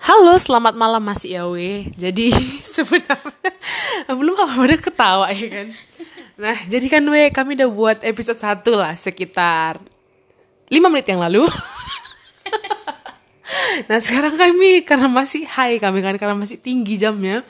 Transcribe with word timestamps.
Halo, 0.00 0.32
selamat 0.40 0.80
malam 0.80 1.04
Mas 1.04 1.28
Yawe. 1.28 1.84
Jadi 1.92 2.32
sebenarnya 2.74 3.52
belum 4.08 4.32
apa 4.32 4.56
udah 4.56 4.80
ketawa 4.80 5.28
ya 5.28 5.48
kan. 5.52 5.68
Nah, 6.40 6.56
jadi 6.72 6.88
kan 6.88 7.04
we 7.04 7.28
kami 7.28 7.52
udah 7.52 7.68
buat 7.68 7.98
episode 8.00 8.40
1 8.40 8.64
lah 8.80 8.96
sekitar 8.96 9.76
5 10.72 10.88
menit 10.88 11.04
yang 11.04 11.20
lalu. 11.20 11.44
nah, 13.92 14.00
sekarang 14.00 14.40
kami 14.40 14.88
karena 14.88 15.04
masih 15.04 15.44
high 15.44 15.76
kami 15.76 16.00
kan 16.00 16.16
karena 16.16 16.32
masih 16.32 16.56
tinggi 16.56 16.96
jamnya. 16.96 17.44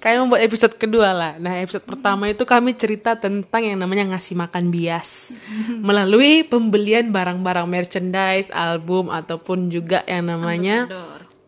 Kami 0.00 0.24
membuat 0.24 0.40
episode 0.40 0.80
kedua 0.80 1.12
lah. 1.12 1.36
Nah, 1.36 1.60
episode 1.60 1.84
pertama 1.84 2.32
itu 2.32 2.48
kami 2.48 2.80
cerita 2.80 3.20
tentang 3.20 3.60
yang 3.60 3.76
namanya 3.76 4.16
ngasih 4.16 4.40
makan 4.40 4.72
bias 4.72 5.36
melalui 5.68 6.48
pembelian 6.48 7.12
barang-barang 7.12 7.68
merchandise, 7.68 8.48
album 8.56 9.12
ataupun 9.12 9.68
juga 9.68 10.00
yang 10.08 10.32
namanya 10.32 10.88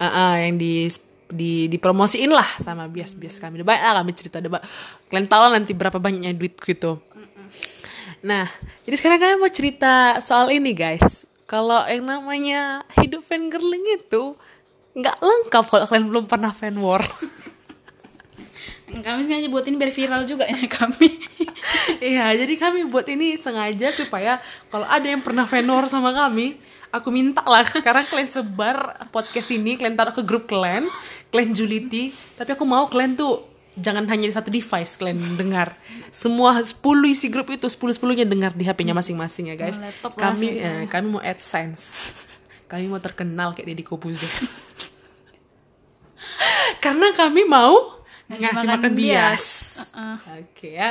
uh, 0.03 0.11
uh, 0.11 0.35
yang 0.43 0.59
di 0.59 0.91
di 1.33 1.71
dipromosiin 1.71 2.29
lah 2.29 2.47
sama 2.59 2.91
bias-bias 2.91 3.39
kami. 3.39 3.63
Banyak 3.63 3.83
lah 3.83 4.03
kami 4.03 4.13
cerita 4.13 4.43
ba- 4.51 4.65
Kalian 5.09 5.31
tahu 5.31 5.41
lah 5.47 5.53
nanti 5.55 5.73
berapa 5.73 5.97
banyaknya 6.03 6.35
duit 6.35 6.59
gitu. 6.59 6.99
Nah, 8.23 8.47
jadi 8.87 8.95
sekarang 8.99 9.19
kami 9.19 9.35
mau 9.39 9.51
cerita 9.51 10.19
soal 10.19 10.51
ini 10.51 10.75
guys. 10.75 11.27
Kalau 11.47 11.85
yang 11.87 12.07
namanya 12.07 12.83
hidup 12.99 13.23
fangirling 13.23 13.99
itu 13.99 14.35
nggak 14.93 15.17
lengkap 15.19 15.65
kalau 15.69 15.85
kalian 15.89 16.07
belum 16.11 16.25
pernah 16.29 16.53
fan 16.53 16.77
war. 16.79 17.03
Kami 19.01 19.25
sengaja 19.25 19.49
buat 19.49 19.65
ini 19.65 19.77
biar 19.81 19.93
viral 19.95 20.23
juga 20.29 20.45
ya 20.45 20.61
kami. 20.79 21.09
Iya, 22.03 22.27
jadi 22.45 22.55
kami 22.61 22.85
buat 22.93 23.09
ini 23.09 23.41
sengaja 23.41 23.89
supaya 23.95 24.43
kalau 24.69 24.85
ada 24.85 25.09
yang 25.09 25.25
pernah 25.25 25.49
war 25.49 25.87
sama 25.89 26.13
kami, 26.13 26.61
aku 26.93 27.09
minta 27.09 27.41
lah 27.47 27.65
sekarang 27.65 28.05
kalian 28.05 28.29
sebar 28.29 29.09
podcast 29.09 29.49
ini, 29.55 29.81
kalian 29.81 29.97
taruh 29.97 30.13
ke 30.13 30.21
grup 30.21 30.51
kalian, 30.51 30.85
kalian 31.33 31.57
juliti, 31.57 32.13
tapi 32.37 32.53
aku 32.53 32.69
mau 32.69 32.85
kalian 32.91 33.17
tuh 33.17 33.49
jangan 33.73 34.05
hanya 34.13 34.29
di 34.29 34.35
satu 34.35 34.53
device 34.53 35.01
kalian 35.01 35.17
dengar. 35.41 35.73
Semua 36.13 36.61
10 36.61 36.77
isi 37.09 37.33
grup 37.33 37.49
itu 37.49 37.65
10 37.65 37.97
10-nya 37.97 38.27
dengar 38.29 38.53
di 38.53 38.69
HP-nya 38.69 38.93
masing-masing 38.93 39.49
ya, 39.49 39.57
guys. 39.57 39.81
Laptop 39.81 40.21
kami 40.21 40.61
eh, 40.61 40.85
kami 40.93 41.17
mau 41.17 41.23
AdSense. 41.25 42.29
kami 42.69 42.89
mau 42.89 43.01
terkenal 43.01 43.53
kayak 43.53 43.73
Deddy 43.73 43.85
Kobuzer. 43.85 44.29
Karena 46.85 47.13
kami 47.13 47.45
mau 47.45 48.02
Ngasih 48.33 48.45
ngasih, 48.49 48.67
makan 48.67 48.81
makan, 48.81 48.93
bias. 48.97 49.13
bias. 49.13 49.45
Uh-uh. 49.93 50.17
Oke 50.41 50.69
ya. 50.73 50.89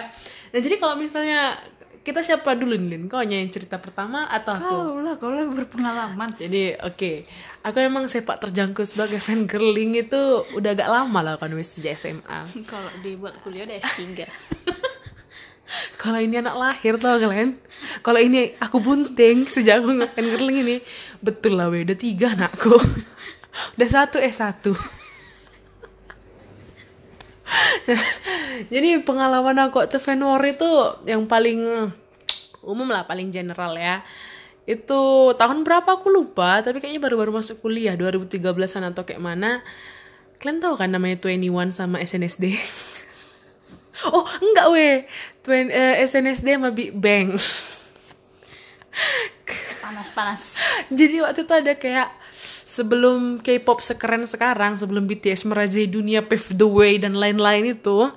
Nah 0.53 0.59
jadi 0.61 0.75
kalau 0.78 0.95
misalnya 0.95 1.58
kita 2.02 2.25
siapa 2.25 2.58
dulu 2.58 2.73
nih 2.73 2.97
Lin? 2.97 3.03
Kau 3.06 3.22
yang 3.22 3.45
cerita 3.53 3.78
pertama 3.78 4.25
atau 4.25 4.58
aku? 4.58 4.66
Kau 4.66 4.97
lah, 5.06 5.16
kau 5.22 5.30
lah 5.30 5.45
berpengalaman. 5.45 6.34
Jadi 6.34 6.73
oke, 6.81 7.12
aku 7.62 7.78
emang 7.78 8.09
sepak 8.09 8.42
terjangkau 8.42 8.86
sebagai 8.86 9.22
fan 9.22 9.45
girling 9.45 10.02
itu 10.02 10.45
udah 10.58 10.73
agak 10.73 10.89
lama 10.89 11.19
lah 11.22 11.34
kan 11.38 11.53
wis 11.53 11.78
sejak 11.78 11.97
SMA. 11.97 12.42
Kalau 12.72 12.89
dibuat 13.06 13.38
kuliah 13.45 13.69
udah 13.69 13.78
S3. 13.78 14.02
Kalau 16.02 16.19
ini 16.19 16.42
anak 16.42 16.58
lahir 16.58 17.00
tau 17.00 17.16
kalian? 17.16 17.56
Kalau 18.03 18.19
ini 18.19 18.52
aku 18.59 18.84
bunting 18.84 19.47
sejak 19.47 19.80
aku 19.80 19.94
fan 20.03 20.25
girling 20.25 20.58
ini, 20.67 20.75
betul 21.22 21.56
lah 21.56 21.69
we, 21.69 21.86
udah 21.86 21.95
tiga 21.95 22.34
anakku. 22.34 22.75
udah 23.78 23.89
satu 23.89 24.17
eh 24.17 24.34
satu. 24.34 24.73
Jadi 28.73 29.03
pengalaman 29.03 29.57
aku 29.67 29.83
waktu 29.83 29.99
war 30.23 30.44
itu 30.45 30.69
yang 31.07 31.27
paling 31.27 31.91
umum 32.63 32.88
lah, 32.88 33.03
paling 33.05 33.33
general 33.33 33.75
ya. 33.75 34.05
Itu 34.69 35.33
tahun 35.35 35.66
berapa 35.66 35.99
aku 35.99 36.07
lupa, 36.13 36.61
tapi 36.61 36.79
kayaknya 36.79 37.02
baru-baru 37.02 37.33
masuk 37.33 37.59
kuliah 37.66 37.97
2013-an 37.97 38.94
atau 38.94 39.03
kayak 39.03 39.22
mana. 39.22 39.66
Kalian 40.38 40.61
tahu 40.61 40.73
kan 40.77 40.89
namanya 40.89 41.22
21 41.22 41.73
sama 41.73 42.02
SNSD? 42.02 42.57
oh, 44.09 44.25
enggak 44.41 44.67
weh. 44.73 44.95
Twen- 45.45 45.73
eh, 45.73 46.02
SNSD 46.05 46.57
sama 46.57 46.73
Big 46.73 46.94
Bang. 46.94 47.38
Panas-panas. 49.81 50.56
Jadi 51.00 51.22
waktu 51.22 51.45
itu 51.45 51.53
ada 51.53 51.73
kayak 51.78 52.09
sebelum 52.72 53.44
K-pop 53.44 53.84
sekeren 53.84 54.24
sekarang, 54.24 54.80
sebelum 54.80 55.04
BTS 55.04 55.44
merajai 55.44 55.92
dunia 55.92 56.24
pave 56.24 56.56
the 56.56 56.64
way 56.64 56.96
dan 56.96 57.20
lain-lain 57.20 57.76
itu. 57.76 58.08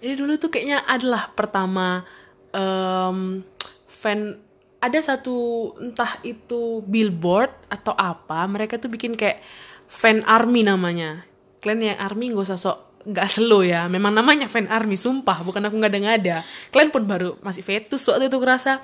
Ini 0.00 0.16
dulu 0.16 0.40
tuh 0.40 0.48
kayaknya 0.48 0.80
adalah 0.88 1.28
pertama 1.36 2.08
em, 2.56 3.44
fan 3.84 4.40
ada 4.78 4.98
satu 5.02 5.70
entah 5.82 6.22
itu 6.22 6.80
billboard 6.86 7.50
atau 7.66 7.92
apa 7.98 8.46
mereka 8.46 8.78
tuh 8.78 8.88
bikin 8.88 9.12
kayak 9.12 9.44
fan 9.84 10.24
army 10.24 10.64
namanya. 10.64 11.28
Kalian 11.60 11.92
yang 11.92 12.00
army 12.00 12.32
gak 12.32 12.48
usah 12.48 12.56
sok 12.56 12.78
nggak 13.04 13.28
slow 13.28 13.60
ya. 13.66 13.90
Memang 13.90 14.14
namanya 14.14 14.48
fan 14.48 14.70
army 14.70 14.96
sumpah 14.96 15.44
bukan 15.44 15.68
aku 15.68 15.76
nggak 15.76 15.92
ada. 15.92 16.00
Ngada 16.00 16.36
kalian 16.72 16.90
pun 16.94 17.04
baru 17.04 17.36
masih 17.44 17.60
fetus 17.60 18.06
waktu 18.08 18.30
itu 18.30 18.38
kerasa 18.40 18.80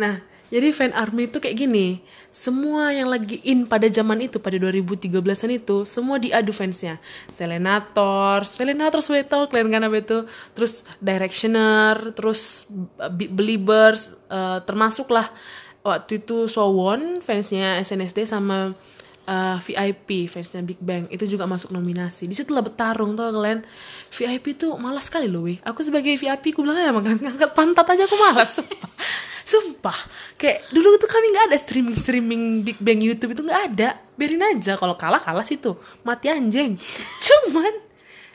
nah 0.00 0.24
jadi 0.52 0.70
fan 0.70 0.92
army 0.94 1.26
itu 1.26 1.42
kayak 1.42 1.56
gini 1.58 2.00
semua 2.36 2.92
yang 2.92 3.08
lagi 3.08 3.40
in 3.48 3.64
pada 3.64 3.88
zaman 3.88 4.28
itu 4.28 4.36
pada 4.36 4.60
2013an 4.60 5.56
itu 5.56 5.88
semua 5.88 6.20
diadu 6.20 6.52
fansnya. 6.52 7.00
Selenator 7.32 8.44
Selenator 8.44 9.00
tahu 9.00 9.48
kalian 9.48 9.72
kan 9.72 9.88
apa 9.88 10.04
itu? 10.04 10.18
Terus 10.52 10.84
Directioner 11.00 12.12
terus 12.12 12.68
Believers 13.08 14.12
eh, 14.28 14.60
termasuklah 14.68 15.32
waktu 15.80 16.20
itu 16.20 16.44
Sowon 16.44 17.24
fansnya 17.24 17.80
SNSD 17.80 18.28
sama 18.28 18.76
eh, 19.26 19.58
VIP 19.60 20.30
fansnya 20.30 20.62
Big 20.62 20.78
Bang 20.78 21.10
itu 21.10 21.26
juga 21.26 21.44
masuk 21.44 21.74
nominasi. 21.74 22.30
Di 22.30 22.34
situ 22.38 22.54
lah 22.54 22.62
bertarung 22.62 23.18
tuh 23.18 23.34
kalian 23.34 23.66
VIP 24.08 24.56
tuh 24.56 24.78
malas 24.78 25.10
sekali 25.10 25.26
loh 25.26 25.44
weh. 25.44 25.58
Aku 25.66 25.82
sebagai 25.82 26.14
VIP 26.14 26.54
aku 26.54 26.62
bilang 26.62 26.78
ya 26.78 26.94
makan 26.94 27.18
ngangkat 27.18 27.50
pantat 27.52 27.86
aja 27.90 28.06
aku 28.06 28.16
malas. 28.16 28.56
Sumpah. 28.56 28.90
Sumpah. 29.50 29.98
Kayak 30.38 30.70
dulu 30.70 30.98
tuh 30.98 31.10
kami 31.10 31.26
nggak 31.34 31.46
ada 31.50 31.58
streaming 31.58 31.96
streaming 31.98 32.42
Big 32.62 32.78
Bang 32.78 33.02
YouTube 33.02 33.34
itu 33.34 33.42
nggak 33.42 33.62
ada. 33.74 33.98
Biarin 34.14 34.42
aja 34.42 34.78
kalau 34.78 34.94
kalah 34.94 35.20
kalah 35.20 35.44
situ. 35.44 35.74
Mati 36.06 36.30
anjing. 36.30 36.78
Cuman 37.26 37.82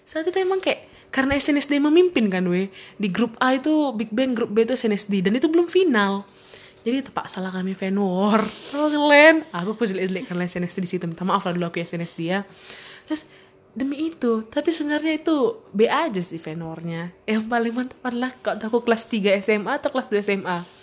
saat 0.03 0.27
itu 0.27 0.37
emang 0.43 0.59
kayak 0.59 0.91
karena 1.11 1.35
SNSD 1.35 1.79
memimpin 1.79 2.27
kan 2.27 2.43
weh. 2.47 2.67
Di 2.99 3.07
grup 3.07 3.39
A 3.39 3.55
itu 3.55 3.95
Big 3.95 4.11
Bang 4.11 4.35
grup 4.35 4.51
B 4.51 4.67
itu 4.67 4.75
SNSD 4.75 5.23
dan 5.23 5.39
itu 5.39 5.47
belum 5.47 5.71
final 5.71 6.27
jadi 6.81 7.05
tepak 7.05 7.29
salah 7.29 7.53
kami 7.53 7.77
fan 7.77 7.97
war. 8.01 8.41
Oh 8.73 8.89
kalian 8.89 9.45
aku 9.53 9.77
aku 9.77 9.83
jelek-jelek 9.85 10.25
karena 10.25 10.43
SNSD 10.49 10.77
di 10.81 10.89
situ. 10.89 11.05
Minta 11.05 11.21
maaf 11.21 11.45
lah 11.45 11.53
dulu 11.53 11.69
aku 11.69 11.77
SNSD 11.77 12.19
ya. 12.25 12.41
Terus 13.05 13.29
demi 13.71 14.11
itu 14.11 14.43
tapi 14.51 14.73
sebenarnya 14.75 15.21
itu 15.21 15.61
B 15.71 15.85
aja 15.85 16.19
sih 16.19 16.41
fan 16.41 16.59
warnya. 16.65 17.13
Yang 17.29 17.43
paling 17.45 17.73
mantap 17.77 18.01
adalah 18.01 18.33
kalau 18.41 18.57
aku 18.57 18.79
kelas 18.81 19.05
3 19.05 19.37
SMA 19.45 19.71
atau 19.77 19.93
kelas 19.93 20.09
2 20.09 20.25
SMA 20.25 20.81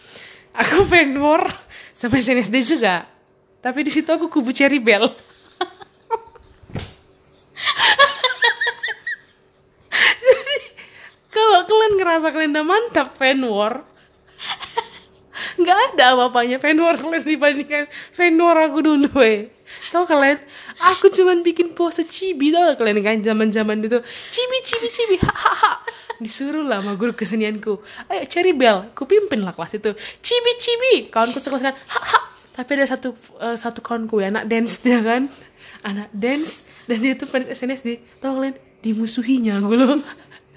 aku 0.58 0.82
fan 0.90 1.14
war 1.18 1.46
sama 1.94 2.18
SNSD 2.18 2.62
juga. 2.66 3.06
Tapi 3.58 3.82
di 3.82 3.90
situ 3.90 4.06
aku 4.10 4.30
kubu 4.30 4.54
Cherry 4.54 4.78
Bell. 4.78 5.10
Kalau 11.34 11.60
kalian 11.66 11.92
ngerasa 11.98 12.30
kalian 12.34 12.54
udah 12.54 12.66
mantap 12.66 13.18
fan 13.18 13.42
war 13.46 13.82
nggak 15.58 15.78
ada 15.94 16.14
apa-apanya. 16.14 16.56
Fan 16.62 16.78
war 16.78 16.96
kalian 16.96 17.22
dibandingkan 17.26 17.84
war 18.38 18.58
aku 18.62 18.78
dulu 18.80 19.10
eh 19.20 19.50
tau 19.92 20.08
kalian? 20.08 20.40
Aku 20.94 21.12
cuman 21.12 21.44
bikin 21.44 21.76
pose 21.76 22.06
cibi 22.08 22.54
tau 22.54 22.72
gak 22.72 22.80
kalian? 22.80 23.04
Kan 23.04 23.20
zaman 23.20 23.48
zaman 23.52 23.76
itu 23.84 24.00
cibi 24.32 24.58
cibi 24.64 24.88
cibi 24.88 25.16
hahaha 25.20 25.84
disuruh 26.18 26.66
lah 26.66 26.82
sama 26.82 26.98
guru 26.98 27.14
kesenianku. 27.14 27.78
Ayo 28.10 28.22
cherry 28.26 28.54
bell. 28.54 28.90
Ku 28.94 29.06
pimpin 29.06 29.42
lah 29.44 29.54
kelas 29.54 29.78
itu. 29.78 29.94
Cibi 30.22 30.52
cibi 30.58 30.92
kawanku 31.10 31.38
sekelas 31.38 31.62
kan 31.62 31.76
haha 31.76 32.20
tapi 32.58 32.74
ada 32.74 32.90
satu 32.90 33.14
eh, 33.38 33.54
satu 33.54 33.78
kawanku 33.78 34.18
ya 34.18 34.34
anak 34.34 34.50
dance 34.50 34.82
dia 34.82 34.98
kan. 35.02 35.30
Anak 35.86 36.10
dance. 36.10 36.66
Dan 36.90 37.04
dia 37.04 37.14
tuh 37.14 37.28
fans 37.28 37.46
SNSD 37.46 38.18
tau 38.18 38.40
kalian? 38.40 38.56
Dimusuhinya 38.82 39.62
gue 39.62 39.76
loh. 39.78 40.00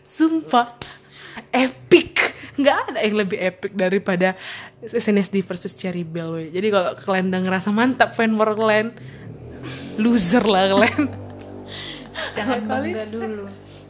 Sumpah. 0.06 0.80
Epic 1.52 2.31
nggak 2.60 2.78
ada 2.92 3.00
yang 3.04 3.16
lebih 3.22 3.38
epic 3.40 3.72
daripada 3.76 4.36
SNSD 4.84 5.46
versus 5.46 5.72
Cherry 5.78 6.04
Bell 6.04 6.36
wey. 6.36 6.48
jadi 6.52 6.68
kalau 6.68 6.92
kalian 7.00 7.32
udah 7.32 7.42
ngerasa 7.48 7.70
mantap 7.72 8.12
fan 8.18 8.36
war 8.36 8.52
kalian 8.58 8.92
loser 10.02 10.44
lah 10.44 10.68
kalian 10.72 11.06
Jangan 12.36 12.60
bangga 12.68 13.04
dulu. 13.10 13.46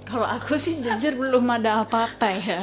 Kalau 0.06 0.28
aku 0.28 0.60
sih 0.60 0.84
jujur 0.84 1.14
belum 1.16 1.46
ada 1.48 1.84
apa-apa 1.88 2.28
ya. 2.36 2.62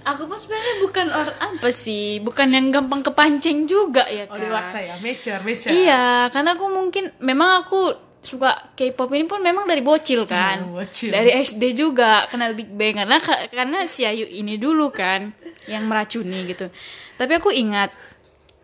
Aku 0.00 0.24
pun 0.24 0.40
sebenarnya 0.40 0.74
bukan 0.80 1.06
orang 1.12 1.38
apa 1.38 1.68
sih, 1.68 2.24
bukan 2.24 2.48
yang 2.56 2.72
gampang 2.72 3.04
kepancing 3.04 3.68
juga 3.68 4.00
ya 4.08 4.24
kan. 4.24 4.40
ya 4.80 4.96
mature 4.96 5.44
mature 5.44 5.68
Iya, 5.68 6.32
karena 6.32 6.56
aku 6.56 6.66
mungkin 6.72 7.12
memang 7.20 7.64
aku 7.64 7.92
suka 8.20 8.72
K-pop 8.76 9.08
ini 9.16 9.24
pun 9.24 9.40
memang 9.40 9.64
dari 9.64 9.80
bocil 9.80 10.28
kan. 10.28 10.60
Oh, 10.68 10.80
bocil. 10.80 11.12
Dari 11.12 11.32
SD 11.40 11.72
juga 11.72 12.28
kenal 12.28 12.52
Big 12.52 12.68
Bang. 12.68 13.00
Karena 13.04 13.18
karena 13.48 13.78
si 13.88 14.04
Ayu 14.04 14.28
ini 14.28 14.60
dulu 14.60 14.92
kan 14.92 15.32
yang 15.66 15.88
meracuni 15.88 16.44
gitu. 16.48 16.68
Tapi 17.16 17.32
aku 17.40 17.48
ingat 17.52 17.92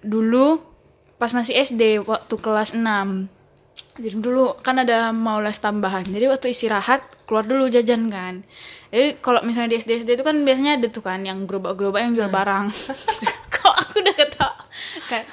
dulu 0.05 0.61
pas 1.17 1.33
masih 1.33 1.57
SD 1.57 2.05
waktu 2.05 2.35
kelas 2.37 2.77
6 2.77 2.85
jadi 3.97 4.21
dulu 4.21 4.53
kan 4.61 4.77
ada 4.77 5.09
mau 5.17 5.41
les 5.41 5.57
tambahan. 5.57 6.05
Jadi 6.05 6.29
waktu 6.29 6.53
istirahat 6.53 7.01
keluar 7.25 7.49
dulu 7.49 7.65
jajan 7.73 8.13
kan. 8.13 8.45
Jadi 8.93 9.17
kalau 9.25 9.41
misalnya 9.41 9.73
di 9.73 9.81
SD 9.81 10.05
SD 10.05 10.21
itu 10.21 10.25
kan 10.25 10.37
biasanya 10.45 10.77
ada 10.77 10.89
tuh 10.93 11.01
kan 11.01 11.25
yang 11.25 11.49
gerobak-gerobak 11.49 12.05
yang 12.05 12.13
jual 12.13 12.29
barang. 12.29 12.69
Kok 13.57 13.73
aku 13.73 13.95
udah 14.05 14.15
ketawa? 14.15 14.61
Kan 15.09 15.25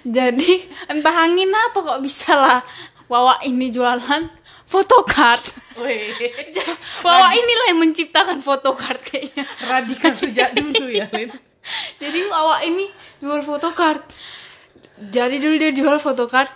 jadi 0.00 0.52
entah 0.88 1.12
angin 1.12 1.52
apa 1.52 1.78
kok 1.84 2.00
bisa 2.00 2.32
lah 2.32 2.64
Wawa 3.12 3.44
ini 3.44 3.68
jualan 3.68 4.24
photocard 4.64 5.44
Wawa 7.04 7.28
inilah 7.32 7.66
yang 7.72 7.80
menciptakan 7.80 8.40
photocard 8.40 9.00
kayaknya. 9.04 9.44
Radikal 9.64 10.12
sejak 10.16 10.52
dulu 10.56 10.88
ya, 10.88 11.04
Lin. 11.12 11.28
jadi 12.00 12.20
Wawa 12.26 12.64
ini 12.64 12.88
jual 13.20 13.44
photocard 13.44 14.00
jadi 15.02 15.36
dulu 15.36 15.60
dia 15.60 15.72
jual 15.76 16.00
photocard 16.00 16.48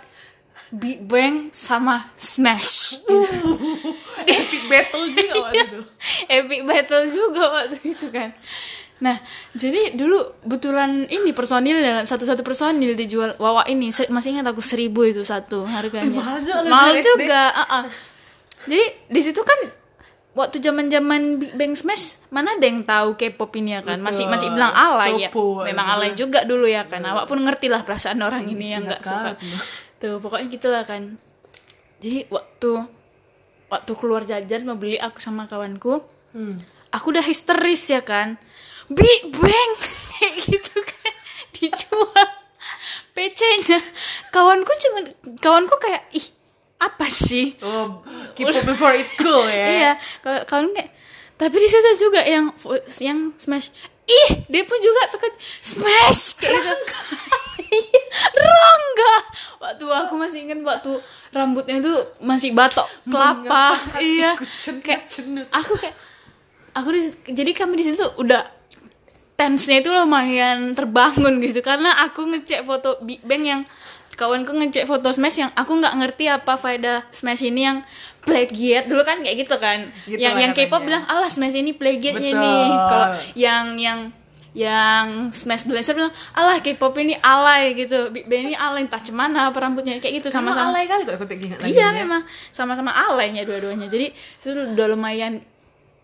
Big 0.67 0.99
Bang 1.07 1.47
sama 1.55 2.11
Smash. 2.19 2.99
Epic 4.27 4.63
battle 4.67 5.07
juga 5.07 5.35
waktu 5.47 5.63
itu. 5.63 5.81
epic 6.27 6.61
battle 6.67 7.05
juga 7.07 7.43
waktu 7.55 7.77
itu 7.95 8.07
kan 8.11 8.35
nah 8.97 9.13
jadi 9.53 9.93
dulu 9.93 10.17
betulan 10.41 11.05
ini 11.05 11.29
personil 11.29 11.77
ya 11.77 12.01
satu-satu 12.01 12.41
personil 12.41 12.93
dijual 12.93 13.37
wawa 13.37 13.61
ini 13.65 13.89
ser- 13.89 14.09
masih 14.09 14.33
ingat 14.33 14.49
aku 14.49 14.59
seribu 14.59 15.05
itu 15.05 15.21
satu 15.21 15.63
harganya. 15.63 16.09
Eh, 16.09 16.17
mahal 16.17 16.39
juga 16.41 16.59
mahal 16.65 16.95
juga 16.97 17.41
ah-ah. 17.51 17.83
jadi 18.65 18.85
di 19.05 19.21
situ 19.21 19.37
kan 19.39 19.59
waktu 20.33 20.57
zaman 20.57 20.85
zaman 20.87 21.21
Big 21.37 21.53
Bang 21.53 21.73
Smash 21.73 22.17
mana 22.29 22.53
ada 22.53 22.65
yang 22.65 22.81
tahu 22.81 23.13
K-pop 23.13 23.49
ini 23.55 23.73
ya 23.73 23.81
kan? 23.81 23.97
Masih 23.97 24.25
Betul. 24.25 24.33
masih 24.33 24.47
bilang 24.51 24.69
alay 24.69 25.25
ya. 25.25 25.29
Copo, 25.29 25.61
memang 25.61 25.87
alay 25.89 26.13
juga 26.13 26.41
dulu 26.41 26.65
ya 26.65 26.85
kan? 26.85 27.01
Awak 27.01 27.25
pun 27.25 27.37
ngerti 27.39 27.69
lah 27.69 27.81
perasaan 27.81 28.17
orang 28.19 28.45
ini 28.45 28.69
yang 28.69 28.85
nggak 28.85 29.01
suka. 29.01 29.33
Tuh 29.97 30.17
pokoknya 30.17 30.45
gitulah 30.51 30.83
kan. 30.83 31.17
Jadi 31.97 32.29
waktu 32.29 32.71
waktu 33.67 33.91
keluar 33.93 34.21
jajan 34.23 34.61
mau 34.63 34.73
beli 34.73 34.97
aku 34.97 35.17
sama 35.17 35.45
kawanku 35.45 36.01
Hmm. 36.27 36.59
aku 36.89 37.09
udah 37.09 37.21
histeris 37.21 37.87
ya 37.87 37.99
kan 37.99 38.37
Big 38.91 39.21
Bang. 39.31 39.71
Kayak 40.17 40.33
gitu 40.47 40.77
kan. 40.81 41.13
Dijual. 41.53 42.27
PC-nya 43.17 43.81
kawanku 44.29 44.69
cuman 44.77 45.03
kawanku 45.41 45.73
kayak 45.81 46.05
ih 46.13 46.25
apa 46.77 47.09
sih? 47.09 47.57
Oh, 47.65 48.05
keep 48.37 48.45
up 48.45 48.61
before 48.61 48.93
it 48.93 49.09
cool 49.17 49.41
ya. 49.49 49.65
iya. 49.77 49.91
Kawan 50.21 50.45
kawan 50.45 50.67
kayak 50.77 50.93
tapi 51.37 51.57
di 51.57 51.69
situ 51.69 52.09
juga 52.09 52.21
yang 52.21 52.53
yang 53.01 53.33
smash. 53.41 53.73
Ih 54.05 54.45
dia 54.45 54.61
pun 54.69 54.77
juga 54.77 55.01
tekan 55.09 55.33
smash. 55.65 56.37
Kayak 56.37 56.61
gitu. 56.61 56.73
Iya, 57.67 57.99
Rangga. 58.31 59.13
Waktu 59.59 59.85
aku 59.91 60.13
masih 60.15 60.47
ingat 60.47 60.63
waktu 60.63 61.03
rambutnya 61.35 61.83
itu 61.83 61.91
masih 62.23 62.55
batok 62.55 62.87
kelapa. 63.03 63.75
Iya. 63.99 64.39
Kayak 64.79 65.03
aku 65.51 65.75
kayak 65.75 65.95
aku 66.77 66.95
di, 66.95 67.11
jadi 67.27 67.51
kami 67.51 67.75
di 67.75 67.91
situ 67.91 68.07
udah 68.21 68.39
tensnya 69.37 69.79
itu 69.79 69.93
lumayan 69.93 70.73
terbangun 70.73 71.39
gitu. 71.39 71.61
Karena 71.61 71.93
aku 72.03 72.25
ngecek 72.25 72.65
foto 72.65 72.97
Big 73.05 73.21
Bang 73.23 73.45
yang 73.45 73.61
kawanku 74.17 74.49
ngecek 74.49 74.89
foto 74.89 75.13
Smash 75.13 75.37
yang 75.37 75.53
aku 75.53 75.77
nggak 75.77 75.93
ngerti 75.93 76.25
apa 76.25 76.57
faedah 76.57 77.05
Smash 77.13 77.45
ini 77.45 77.69
yang 77.69 77.85
plagiat. 78.25 78.89
Dulu 78.89 79.05
kan 79.05 79.21
kayak 79.21 79.45
gitu 79.45 79.55
kan. 79.61 79.93
Gitu 80.09 80.17
yang 80.17 80.35
yang 80.41 80.51
K-pop 80.57 80.81
bilang 80.83 81.05
alah 81.05 81.29
Smash 81.29 81.53
ini 81.53 81.77
plagiatnya 81.77 82.33
nih. 82.33 82.65
Kalau 82.89 83.07
yang 83.37 83.77
yang 83.77 83.99
yang 84.57 85.29
Smash 85.29 85.69
Blazer 85.69 85.93
bilang 85.93 86.09
alah 86.33 86.57
K-pop 86.57 86.97
ini 86.97 87.13
alay 87.21 87.77
gitu. 87.77 88.09
Big 88.09 88.25
Bang 88.25 88.49
ini 88.49 88.57
alay 88.57 88.89
entah 88.89 88.97
cemana 88.97 89.53
apa 89.53 89.61
rambutnya. 89.61 90.01
Kayak 90.01 90.25
gitu 90.25 90.33
Sama-sama. 90.33 90.73
alay 90.73 90.89
kali 90.89 91.05
kok 91.05 91.13
aku 91.21 91.29
Iya 91.61 91.93
ya. 91.93 91.93
memang. 91.93 92.25
Sama-sama 92.49 92.89
alaynya 92.89 93.45
dua-duanya. 93.45 93.85
Jadi 93.85 94.09
itu 94.17 94.49
udah 94.73 94.87
lumayan 94.89 95.45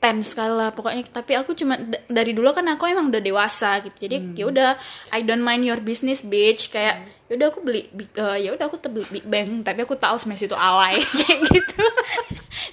tense 0.04 0.36
sekali 0.36 0.52
lah 0.52 0.70
pokoknya. 0.70 1.08
Tapi 1.08 1.32
aku 1.34 1.56
cuma 1.56 1.80
dari 2.06 2.32
dulu 2.32 2.52
kan 2.52 2.68
aku 2.68 2.84
emang 2.86 3.08
udah 3.08 3.18
dewasa 3.20 3.80
gitu. 3.80 3.96
Jadi 4.02 4.16
Hmm. 4.20 4.36
ya 4.36 4.46
udah 4.46 4.70
I 5.10 5.24
don't 5.24 5.40
mind 5.40 5.64
your 5.64 5.80
business 5.80 6.20
bitch 6.20 6.68
kayak 6.68 7.00
ya 7.26 7.40
udah 7.40 7.48
aku 7.48 7.64
beli 7.64 7.88
eh, 8.14 8.38
ya 8.44 8.52
udah 8.52 8.68
aku 8.68 8.84
beli 8.84 9.08
Big 9.10 9.26
Bang 9.26 9.64
tapi 9.64 9.82
aku 9.82 9.96
tahu 9.96 10.20
Smash 10.20 10.44
itu 10.44 10.54
alay 10.54 11.00
kayak 11.20 11.40
gitu. 11.48 11.84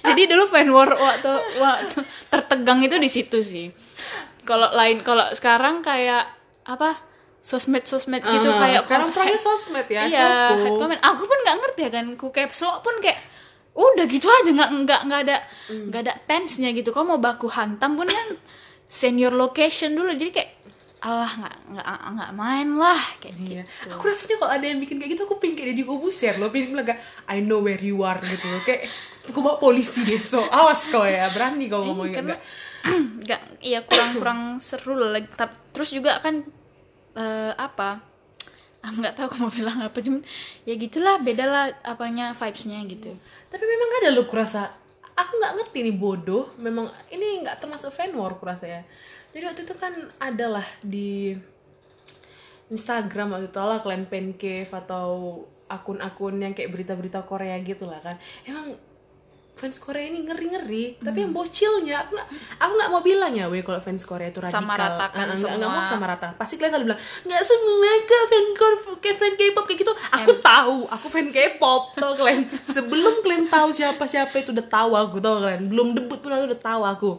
Jadi 0.03 0.21
dulu 0.27 0.43
fan 0.45 0.67
war 0.69 0.91
waktu 0.91 1.31
waktu 1.57 1.99
tertegang 2.27 2.83
itu 2.83 2.95
di 2.95 3.07
situ 3.07 3.39
sih. 3.39 3.71
Kalau 4.41 4.67
lain 4.71 4.99
kalau 4.99 5.23
sekarang 5.31 5.79
kayak 5.79 6.27
apa 6.61 6.97
sosmed 7.39 7.81
sosmed 7.83 8.21
gitu 8.21 8.49
Ah, 8.49 8.57
kayak 8.59 8.85
sekarang 8.85 9.09
perangnya 9.09 9.39
sosmed 9.39 9.87
ya, 9.87 10.05
iya 10.05 10.29
Copo. 10.51 10.61
head 10.61 10.73
comment 10.77 11.01
aku 11.01 11.23
pun 11.23 11.37
nggak 11.39 11.57
ngerti 11.57 11.81
ya 11.81 11.91
kan 11.91 12.05
ku 12.13 12.29
caps 12.29 12.61
lock 12.61 12.81
pun 12.81 12.93
kayak 12.99 13.17
udah 13.73 14.05
gitu 14.05 14.27
aja 14.27 14.49
nggak 14.49 14.69
nggak 14.81 15.01
nggak 15.05 15.21
ada 15.21 15.37
Hmm. 15.65 15.87
nggak 15.87 16.01
ada 16.01 16.13
tense-nya 16.21 16.69
gitu 16.71 16.89
kau 16.89 17.01
mau 17.01 17.15
baku 17.17 17.47
hantam 17.47 17.95
pun 17.95 18.05
kan 18.05 18.27
senior 18.83 19.31
location 19.31 19.91
dulu 19.91 20.11
jadi 20.11 20.31
kayak 20.33 20.51
alah 21.01 21.31
nggak 21.31 21.55
nggak 21.71 21.85
nggak 22.11 22.31
main 22.35 22.69
lah 22.75 23.01
kayak 23.17 23.33
Iya. 23.33 23.63
gitu 23.63 23.87
Aku 23.89 24.03
rasanya 24.03 24.35
kalau 24.37 24.51
ada 24.51 24.65
yang 24.65 24.77
bikin 24.77 24.95
kayak 24.95 25.11
gitu 25.11 25.23
aku 25.23 25.35
pingin 25.35 25.55
kayak 25.55 25.67
Deddy 25.71 25.83
Kobusier 25.83 26.35
loh, 26.35 26.49
pingin 26.49 26.71
bilang 26.71 26.85
kayak 26.85 26.99
I 27.25 27.39
know 27.39 27.57
where 27.59 27.79
you 27.79 27.97
are 28.01 28.19
gitu 28.19 28.45
loh. 28.45 28.61
Kayak 28.61 28.85
aku 29.23 29.39
bawa 29.39 29.57
polisi 29.57 30.03
besok. 30.03 30.45
Awas 30.47 30.85
kau 30.87 31.01
ya, 31.01 31.25
berani 31.27 31.65
kau 31.65 31.81
ngomong 31.81 32.11
karena- 32.11 32.37
enggak. 32.37 32.41
nggak 33.23 33.41
iya 33.61 33.79
kurang 33.81 34.09
kurang 34.15 34.39
seru 34.59 34.93
lah 34.93 35.09
Like, 35.11 35.29
tap- 35.31 35.57
terus 35.71 35.89
juga 35.89 36.17
kan 36.17 36.45
eh, 37.13 37.53
apa 37.55 37.97
ah, 38.77 38.91
nggak 38.91 39.13
tahu 39.15 39.25
aku 39.27 39.37
mau 39.39 39.51
bilang 39.51 39.77
apa 39.79 39.97
cuman 39.97 40.21
ya 40.63 40.73
gitulah 40.75 41.17
beda 41.17 41.45
lah 41.45 41.65
apanya 41.83 42.33
vibesnya 42.33 42.77
gitu 42.83 43.13
Tapi 43.51 43.63
memang 43.67 43.89
ada 43.99 44.09
loh 44.15 44.25
kurasa 44.31 44.71
aku 45.11 45.31
nggak 45.37 45.55
ngerti 45.59 45.77
nih 45.91 45.95
bodoh. 45.99 46.49
Memang 46.57 46.87
ini 47.11 47.43
nggak 47.43 47.59
termasuk 47.59 47.91
fan 47.91 48.15
war 48.15 48.39
kurasa 48.39 48.65
ya. 48.65 48.81
Jadi 49.35 49.43
waktu 49.43 49.61
itu 49.67 49.75
kan 49.75 49.93
adalah 50.17 50.63
di 50.79 51.35
Instagram 52.71 53.35
waktu 53.35 53.51
itu 53.51 53.59
lah 53.59 53.83
kalian 53.83 54.07
pancake 54.07 54.71
atau 54.71 55.43
akun-akun 55.67 56.39
yang 56.39 56.55
kayak 56.55 56.71
berita-berita 56.71 57.27
Korea 57.27 57.59
gitu 57.59 57.87
lah 57.87 57.99
kan. 57.99 58.15
Emang 58.47 58.75
fans 59.51 59.77
Korea 59.77 60.03
ini 60.03 60.23
ngeri-ngeri, 60.23 60.97
tapi 60.97 61.21
yang 61.21 61.31
bocilnya 61.31 62.01
aku 62.01 62.11
nggak 62.13 62.27
aku 62.57 62.71
nggak 62.73 62.89
mau 62.89 63.01
bilang 63.01 63.29
ya, 63.31 63.45
weh 63.45 63.59
kalau 63.59 63.77
fans 63.77 64.01
Korea 64.01 64.27
itu 64.27 64.39
radikal. 64.39 64.57
Sama 64.57 64.73
ratakan 64.73 65.21
Ah, 65.21 65.27
nggak- 65.29 65.53
nggak 65.53 65.61
semua. 65.61 65.75
mau 65.75 65.83
sama 65.85 66.05
rata. 66.07 66.27
Pasti 66.33 66.55
kalian 66.55 66.71
selalu 66.71 66.85
bilang 66.87 67.01
nggak 67.21 67.43
semua 67.43 67.89
kok 68.01 68.23
fan 68.25 68.45
Kor- 68.53 68.79
kayak 68.97 69.17
fan 69.17 69.33
K-pop 69.35 69.63
kayak 69.63 69.79
gitu. 69.79 69.93
Aku 69.93 70.31
tahu, 70.35 70.77
aku 70.87 71.05
fan 71.07 71.27
K-pop 71.29 71.83
tau 71.93 72.13
kalian. 72.15 72.41
Sebelum 72.65 73.13
kalian 73.21 73.45
tahu 73.47 73.69
siapa 73.69 74.03
siapa 74.03 74.33
itu 74.35 74.49
udah 74.49 74.65
tahu 74.65 74.91
aku 74.93 75.17
tau 75.17 75.37
kalian. 75.39 75.67
Belum 75.67 75.91
debut 75.91 76.17
pun 76.17 76.31
aku 76.31 76.47
udah 76.47 76.59
tahu 76.59 76.81
aku. 76.83 77.11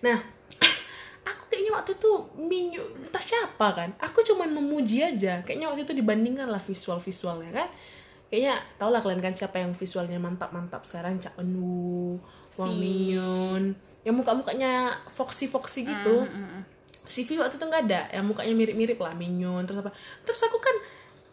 Nah, 0.00 0.16
aku 1.28 1.42
kayaknya 1.46 1.70
waktu 1.72 1.92
itu 1.94 2.10
minyu 2.36 2.82
entah 2.98 3.18
siapa 3.20 3.66
kan 3.72 3.90
aku 3.98 4.22
cuman 4.22 4.46
memuji 4.48 5.02
aja 5.02 5.40
kayaknya 5.40 5.66
waktu 5.66 5.82
itu 5.82 5.94
dibandingkan 5.94 6.46
lah 6.46 6.58
visual 6.58 6.98
visualnya 6.98 7.50
kan 7.52 7.68
kayaknya 8.26 8.58
tau 8.76 8.90
lah 8.90 9.00
kalian 9.02 9.22
kan 9.22 9.34
siapa 9.34 9.62
yang 9.62 9.72
visualnya 9.72 10.18
mantap 10.18 10.50
mantap 10.50 10.82
sekarang 10.82 11.22
Cak 11.22 11.38
Eunwoo 11.38 12.18
Wang 12.58 12.74
Minhyun 12.74 13.76
yang 14.02 14.14
muka 14.14 14.34
mukanya 14.34 15.02
foxy 15.10 15.50
foxy 15.50 15.86
gitu 15.86 16.26
si 17.06 17.22
V 17.22 17.38
waktu 17.40 17.56
itu 17.56 17.64
nggak 17.64 17.82
ada. 17.88 18.00
Yang 18.10 18.24
mukanya 18.34 18.52
mirip 18.52 18.76
mirip 18.76 18.98
lah 18.98 19.14
Minhyun 19.14 19.64
terus 19.64 19.80
apa. 19.80 19.94
Terus 20.26 20.40
aku 20.44 20.58
kan 20.58 20.74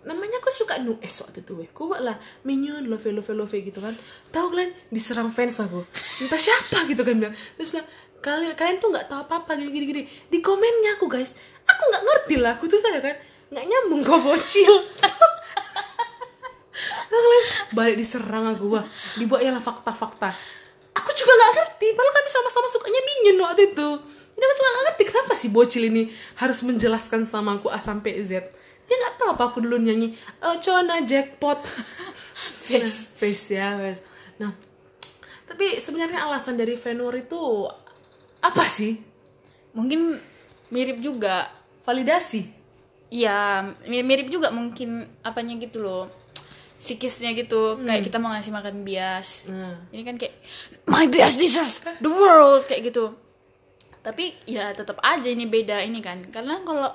namanya 0.03 0.35
aku 0.43 0.51
suka 0.51 0.83
nu 0.83 0.99
es 0.99 1.15
waktu 1.23 1.41
itu 1.41 1.57
weh 1.57 1.67
aku 1.67 1.89
buat 1.89 2.01
lah. 2.05 2.15
Minhyun 2.45 2.87
love 2.87 3.03
love 3.09 3.33
love 3.33 3.51
gitu 3.51 3.81
kan. 3.81 3.91
Tahu 4.29 4.45
kalian 4.53 4.71
diserang 4.93 5.33
fans 5.33 5.59
aku. 5.59 5.83
Entah 6.21 6.39
siapa 6.39 6.85
gitu 6.87 7.01
kan 7.01 7.17
bilang. 7.17 7.35
Terus 7.57 7.75
bilang 7.75 7.89
kalian 8.23 8.55
kalian 8.55 8.77
tuh 8.79 8.89
nggak 8.93 9.05
tahu 9.09 9.19
apa 9.27 9.35
apa 9.43 9.51
gini 9.59 9.75
gini 9.75 9.85
gini 9.91 10.01
di 10.31 10.39
komennya 10.39 10.95
aku 10.95 11.11
guys 11.11 11.35
aku 11.67 11.81
nggak 11.89 12.03
ngerti 12.05 12.35
lah. 12.39 12.51
Aku 12.55 12.69
tuh 12.69 12.79
tanya 12.79 13.01
kan 13.03 13.17
nggak 13.51 13.65
nyambung 13.69 14.01
kok 14.01 14.17
bocil 14.23 14.73
balik 17.73 17.97
diserang 17.97 18.47
aku 18.47 18.77
wah 18.77 18.85
dibuat 19.17 19.41
ya 19.41 19.51
lah 19.51 19.59
fakta-fakta. 19.59 20.29
Aku 20.93 21.09
juga 21.11 21.33
nggak 21.33 21.51
ngerti. 21.57 21.87
Padahal 21.91 22.13
kami 22.13 22.29
sama-sama 22.29 22.67
sukanya 22.69 23.01
Minhyun 23.01 23.37
waktu 23.41 23.63
itu. 23.73 23.87
Jadi 24.33 24.43
aku 24.43 24.53
juga 24.55 24.69
nggak 24.69 24.85
ngerti 24.85 25.03
kenapa 25.05 25.33
sih 25.33 25.49
bocil 25.49 25.83
ini 25.85 26.03
harus 26.37 26.59
menjelaskan 26.61 27.25
sama 27.25 27.57
aku 27.57 27.67
A 27.69 27.77
sampai 27.77 28.21
Z. 28.21 28.45
Dia 28.83 28.95
nggak 28.95 29.13
tahu 29.17 29.29
apa 29.33 29.43
aku 29.49 29.57
dulu 29.59 29.77
nyanyi 29.77 30.13
eh 30.15 30.55
Chona 30.57 31.01
jackpot. 31.01 31.59
Face. 32.65 33.11
Face 33.11 33.51
ya 33.51 33.75
face. 33.75 33.99
Nah 34.39 34.53
tapi 35.43 35.77
sebenarnya 35.77 36.23
alasan 36.23 36.55
dari 36.55 36.73
fan 36.73 36.97
war 36.97 37.13
itu 37.13 37.67
apa 38.39 38.65
sih? 38.65 38.97
Mungkin 39.73 40.17
mirip 40.69 41.01
juga. 41.01 41.49
Validasi? 41.83 42.47
Iya, 43.11 43.61
mi- 43.85 44.01
mirip 44.01 44.31
juga 44.31 44.49
mungkin 44.49 45.03
apanya 45.21 45.59
gitu 45.59 45.83
loh. 45.83 46.07
Psikisnya 46.83 47.31
gitu, 47.31 47.79
kayak 47.87 48.03
kita 48.03 48.19
mau 48.19 48.35
ngasih 48.35 48.51
makan 48.51 48.83
bias. 48.83 49.47
nah 49.47 49.79
Ini 49.95 50.03
kan 50.03 50.19
kayak 50.19 50.35
my 50.91 51.07
bias 51.07 51.39
deserve 51.39 51.71
the 52.03 52.11
world 52.11 52.67
kayak 52.67 52.91
gitu. 52.91 53.15
Tapi 54.03 54.35
ya 54.43 54.75
tetap 54.75 54.99
aja 54.99 55.31
ini 55.31 55.47
beda 55.47 55.79
ini 55.79 56.03
kan. 56.03 56.27
Karena 56.27 56.59
kalau 56.67 56.91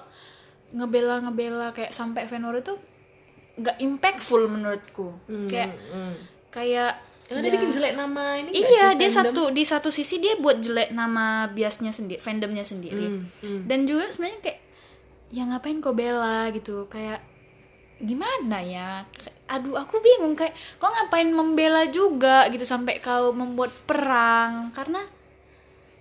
ngebela-ngebela 0.76 1.73
kayak 1.73 1.88
sampai 1.88 2.28
war 2.28 2.52
itu 2.61 2.76
nggak 3.57 3.76
impactful 3.80 4.45
menurutku. 4.45 5.16
Kayak 5.49 5.73
hmm. 5.73 6.14
kayak 6.52 6.92
Yang 7.28 7.38
ada 7.45 7.49
bikin 7.52 7.71
jelek 7.76 7.92
nama 7.92 8.25
ini 8.40 8.57
Iya, 8.57 8.97
sih, 8.97 9.04
dia 9.04 9.09
fandom? 9.12 9.16
satu 9.37 9.42
di 9.52 9.62
satu 9.68 9.88
sisi 9.92 10.16
dia 10.16 10.40
buat 10.40 10.64
jelek 10.64 10.97
nama 10.97 11.45
biasnya 11.52 11.92
sendiri, 11.92 12.25
fandomnya 12.25 12.64
sendiri. 12.64 13.21
Hmm, 13.45 13.68
Dan 13.68 13.85
juga 13.85 14.09
sebenarnya 14.09 14.40
kayak 14.49 14.61
ya 15.28 15.45
ngapain 15.45 15.76
kau 15.85 15.92
bela 15.92 16.49
gitu, 16.57 16.88
kayak 16.88 17.21
gimana 17.99 18.62
ya? 18.62 19.02
Aduh, 19.49 19.75
aku 19.75 19.99
bingung 19.99 20.38
kayak 20.38 20.55
kau 20.78 20.87
ngapain 20.87 21.26
membela 21.28 21.88
juga 21.90 22.47
gitu 22.52 22.62
sampai 22.62 23.02
kau 23.02 23.35
membuat 23.35 23.75
perang? 23.85 24.71
Karena 24.71 25.02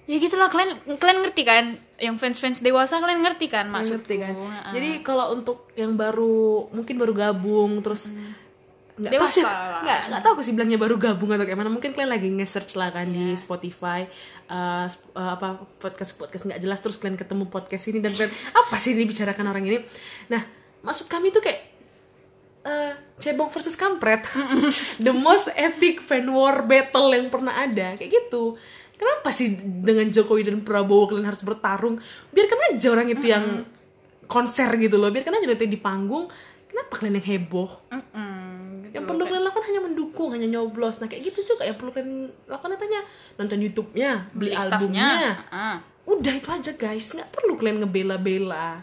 ya 0.08 0.16
gitulah 0.22 0.48
kalian 0.48 0.78
kalian 0.98 1.20
ngerti 1.26 1.44
kan? 1.44 1.66
Yang 1.98 2.16
fans-fans 2.22 2.60
dewasa 2.62 3.02
kalian 3.02 3.26
ngerti 3.26 3.50
kan 3.50 3.68
maksudku? 3.68 4.06
ngerti 4.06 4.16
kan? 4.22 4.34
Heeh. 4.38 4.74
jadi 4.78 4.90
kalau 5.02 5.34
untuk 5.34 5.74
yang 5.74 5.98
baru 5.98 6.70
mungkin 6.70 6.96
baru 7.02 7.14
gabung 7.18 7.82
terus 7.82 8.14
nggak 8.98 9.14
tahu 9.14 9.30
sih 9.30 9.46
Dewasa 9.46 9.86
nggak 9.86 10.00
nggak 10.10 10.22
tahu 10.26 10.32
aku 10.38 10.42
sih 10.42 10.54
bilangnya 10.58 10.82
baru 10.82 10.98
gabung 10.98 11.30
atau 11.30 11.46
kayak 11.46 11.58
mana. 11.58 11.70
Mungkin 11.70 11.94
kalian 11.94 12.12
lagi 12.14 12.30
nge-search 12.34 12.78
lah 12.82 12.90
kan 12.90 13.06
di 13.10 13.38
Spotify 13.38 14.10
uh, 14.50 14.90
sp- 14.90 15.14
uh, 15.14 15.38
apa 15.38 15.66
podcast 15.78 16.18
podcast 16.18 16.50
nggak 16.50 16.62
jelas 16.62 16.82
terus 16.82 16.98
kalian 16.98 17.14
ketemu 17.14 17.46
podcast 17.50 17.86
ini 17.90 18.02
dan 18.02 18.18
kalian 18.18 18.34
apa 18.34 18.76
sih 18.82 18.98
ini 18.98 19.06
bicarakan 19.06 19.54
orang 19.54 19.64
ini? 19.70 19.78
Nah 20.34 20.42
maksud 20.82 21.06
kami 21.10 21.30
tuh 21.30 21.46
kayak 21.46 21.77
eh, 22.68 22.92
cebong 23.16 23.50
versus 23.50 23.80
kampret. 23.80 24.28
The 25.06 25.16
most 25.16 25.48
epic 25.56 26.04
fan 26.04 26.28
war 26.28 26.68
battle 26.68 27.16
yang 27.16 27.32
pernah 27.32 27.56
ada. 27.56 27.96
Kayak 27.96 28.12
gitu. 28.12 28.60
Kenapa 28.98 29.30
sih 29.32 29.56
dengan 29.62 30.10
Jokowi 30.10 30.50
dan 30.50 30.60
Prabowo 30.66 31.14
kalian 31.14 31.30
harus 31.30 31.46
bertarung? 31.46 32.02
Biarkan 32.34 32.60
aja 32.74 32.88
orang 32.92 33.08
itu 33.14 33.26
yang 33.30 33.46
konser 34.26 34.74
gitu 34.76 35.00
loh. 35.00 35.14
Biarkan 35.14 35.38
aja 35.38 35.46
nanti 35.48 35.70
di 35.70 35.80
panggung. 35.80 36.28
Kenapa 36.68 37.00
kalian 37.00 37.18
yang 37.22 37.28
heboh? 37.32 37.70
Gitu 37.90 38.96
yang 38.98 39.06
perlu 39.06 39.24
kalian 39.30 39.44
lakukan 39.46 39.66
hanya 39.70 39.82
mendukung 39.86 40.30
hanya 40.34 40.48
nyoblos. 40.50 40.98
Nah 40.98 41.08
kayak 41.12 41.30
gitu 41.30 41.54
juga 41.54 41.70
yang 41.70 41.78
perlu 41.78 41.94
kalian 41.94 42.34
lakukan. 42.50 42.74
Itu 42.74 42.84
hanya 42.90 43.02
nonton 43.38 43.60
YouTube-nya 43.62 44.12
beli, 44.34 44.52
beli 44.52 44.58
albumnya. 44.58 45.10
Ah. 45.54 45.78
udah 46.08 46.34
itu 46.34 46.50
aja 46.50 46.72
guys. 46.74 47.14
Nggak 47.14 47.30
perlu 47.30 47.54
kalian 47.60 47.78
ngebela-bela. 47.86 48.82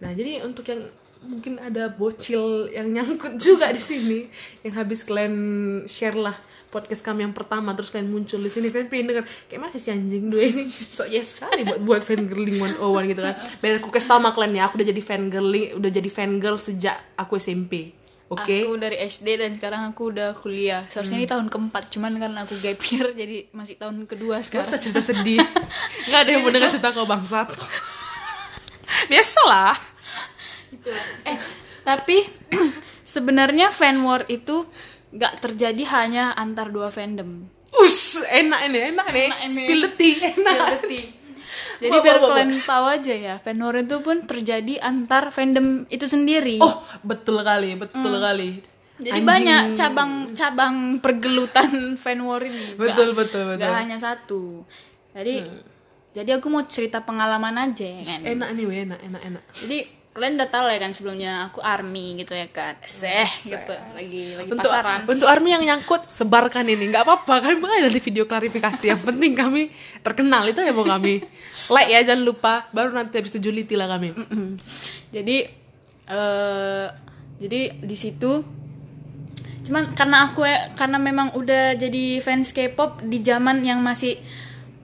Nah 0.00 0.10
jadi 0.16 0.40
untuk 0.46 0.64
yang 0.64 0.88
mungkin 1.26 1.58
ada 1.58 1.90
bocil 1.90 2.70
yang 2.70 2.88
nyangkut 2.94 3.36
juga 3.42 3.74
di 3.74 3.82
sini 3.82 4.30
yang 4.62 4.74
habis 4.78 5.02
kalian 5.02 5.34
share 5.90 6.16
lah 6.16 6.38
podcast 6.66 7.00
kami 7.00 7.24
yang 7.24 7.32
pertama 7.32 7.72
terus 7.72 7.88
kalian 7.88 8.10
muncul 8.10 8.36
di 8.42 8.50
sini 8.52 8.68
kalian 8.68 8.90
pengen 8.90 9.06
denger 9.14 9.24
kayak 9.48 9.60
mana 9.62 9.70
sih 9.72 9.82
si 9.86 9.88
anjing 9.94 10.28
dua 10.28 10.50
ini? 10.50 10.66
So 10.96 11.06
yes 11.06 11.38
sekali 11.38 11.62
buat 11.64 11.80
buat 11.80 12.02
fangirling 12.02 12.58
101 12.58 13.10
gitu 13.10 13.20
kan. 13.22 13.34
Biar 13.62 13.74
aku 13.80 13.88
kasih 13.88 14.08
tau 14.10 14.18
sama 14.18 14.34
kalian 14.34 14.60
ya 14.60 14.62
aku 14.68 14.76
udah 14.76 14.88
jadi 14.92 15.02
fangirling 15.02 15.66
udah 15.78 15.90
jadi 15.90 16.10
fangirl 16.10 16.58
sejak 16.60 16.96
aku 17.16 17.38
SMP 17.40 17.96
oke? 18.28 18.56
Aku 18.66 18.76
dari 18.76 18.98
SD 18.98 19.38
dan 19.38 19.54
sekarang 19.54 19.88
aku 19.88 20.10
udah 20.10 20.34
kuliah. 20.34 20.82
Seharusnya 20.90 21.22
ini 21.22 21.28
tahun 21.30 21.46
keempat, 21.46 21.94
cuman 21.94 22.18
karena 22.18 22.38
aku 22.42 22.54
gap 22.58 22.80
year 22.90 23.08
jadi 23.24 23.36
masih 23.54 23.78
tahun 23.78 24.04
kedua 24.04 24.42
Gak 24.42 24.50
sekarang. 24.50 24.68
usah 24.68 24.80
cerita 24.82 25.00
sedih. 25.02 25.40
Gak 26.10 26.20
ada 26.26 26.30
yang 26.34 26.42
mau 26.42 26.52
denger 26.52 26.70
cerita 26.76 26.90
kau 26.92 27.06
bangsat. 27.06 27.54
Biasalah 29.06 29.95
Eh, 31.24 31.38
tapi 31.82 32.26
sebenarnya 33.06 33.70
fan 33.70 34.02
war 34.02 34.26
itu 34.26 34.66
gak 35.14 35.40
terjadi 35.40 35.82
hanya 35.94 36.24
antar 36.34 36.68
dua 36.68 36.90
fandom. 36.90 37.46
Us, 37.76 38.22
enak 38.24 38.60
ini, 38.68 38.78
enak 38.94 39.06
nih. 39.12 39.28
Spill 39.46 39.80
the 39.84 39.90
tea, 39.94 40.14
enak 40.32 40.80
Jadi 41.76 41.92
Wah, 41.92 42.00
biar 42.00 42.16
wah, 42.16 42.22
wah, 42.24 42.30
kalian 42.40 42.52
tahu 42.64 42.84
aja 42.88 43.12
ya, 43.12 43.34
fan 43.36 43.60
war 43.60 43.76
itu 43.76 44.00
pun 44.00 44.24
terjadi 44.24 44.80
antar 44.80 45.28
fandom 45.28 45.84
itu 45.92 46.08
sendiri. 46.08 46.56
Oh, 46.56 46.80
betul 47.04 47.36
kali, 47.44 47.76
betul 47.76 48.16
kali 48.16 48.64
Jadi 48.96 49.12
Anjing. 49.12 49.28
banyak 49.28 49.62
cabang-cabang 49.76 51.04
pergelutan 51.04 51.68
fan 52.02 52.24
war 52.24 52.40
ini. 52.40 52.80
Betul, 52.80 53.12
Nggak- 53.12 53.18
betul, 53.20 53.42
betul. 53.44 53.60
nggak 53.60 53.76
hanya 53.76 53.98
satu. 54.00 54.42
Jadi 55.12 55.44
jadi 56.16 56.40
aku 56.40 56.48
mau 56.48 56.64
cerita 56.64 57.04
pengalaman 57.04 57.60
aja 57.60 57.84
ya 57.84 58.00
kan. 58.08 58.20
Enak 58.24 58.48
nih, 58.56 58.64
weh, 58.64 58.78
enak, 58.88 59.00
enak, 59.04 59.20
enak 59.20 59.42
Jadi 59.52 59.78
kalian 60.16 60.34
udah 60.34 60.48
tahu 60.48 60.64
lah 60.64 60.72
ya 60.72 60.80
kan 60.80 60.90
sebelumnya 60.90 61.32
aku 61.46 61.60
army 61.60 62.16
gitu 62.16 62.32
ya 62.32 62.48
kan. 62.48 62.72
Seh 62.82 63.28
gitu 63.44 63.74
lagi 63.92 64.32
lagi 64.32 64.48
untuk, 64.48 64.64
pasaran. 64.64 65.04
untuk 65.04 65.28
army 65.28 65.52
yang 65.52 65.60
nyangkut, 65.62 66.08
sebarkan 66.08 66.64
ini 66.64 66.88
nggak 66.88 67.04
apa-apa, 67.04 67.34
kan 67.42 67.54
boleh 67.54 67.84
nanti 67.84 68.00
video 68.00 68.24
klarifikasi 68.24 68.84
Yang 68.86 69.04
penting 69.04 69.32
kami 69.34 69.68
terkenal, 70.00 70.42
itu 70.44 70.58
ya 70.58 70.72
mau 70.72 70.82
kami 70.82 71.20
Like 71.66 71.90
ya, 71.90 72.00
jangan 72.02 72.24
lupa 72.24 72.64
Baru 72.70 72.90
nanti 72.90 73.12
habis 73.14 73.28
itu 73.30 73.44
juliti 73.44 73.74
lah 73.74 73.86
kami 73.86 74.10
Mm. 74.10 74.56
jadi 75.10 75.36
eh 76.06 76.86
jadi 77.36 77.60
di 77.76 77.94
situ 77.94 78.40
cuman 79.62 79.92
karena 79.92 80.24
aku 80.24 80.40
ya- 80.40 80.64
karena 80.72 80.96
memang 80.96 81.34
udah 81.34 81.74
jadi 81.74 82.18
fans 82.18 82.50
K-pop 82.50 83.02
di 83.02 83.18
zaman 83.18 83.60
yang 83.60 83.82
masih 83.82 84.16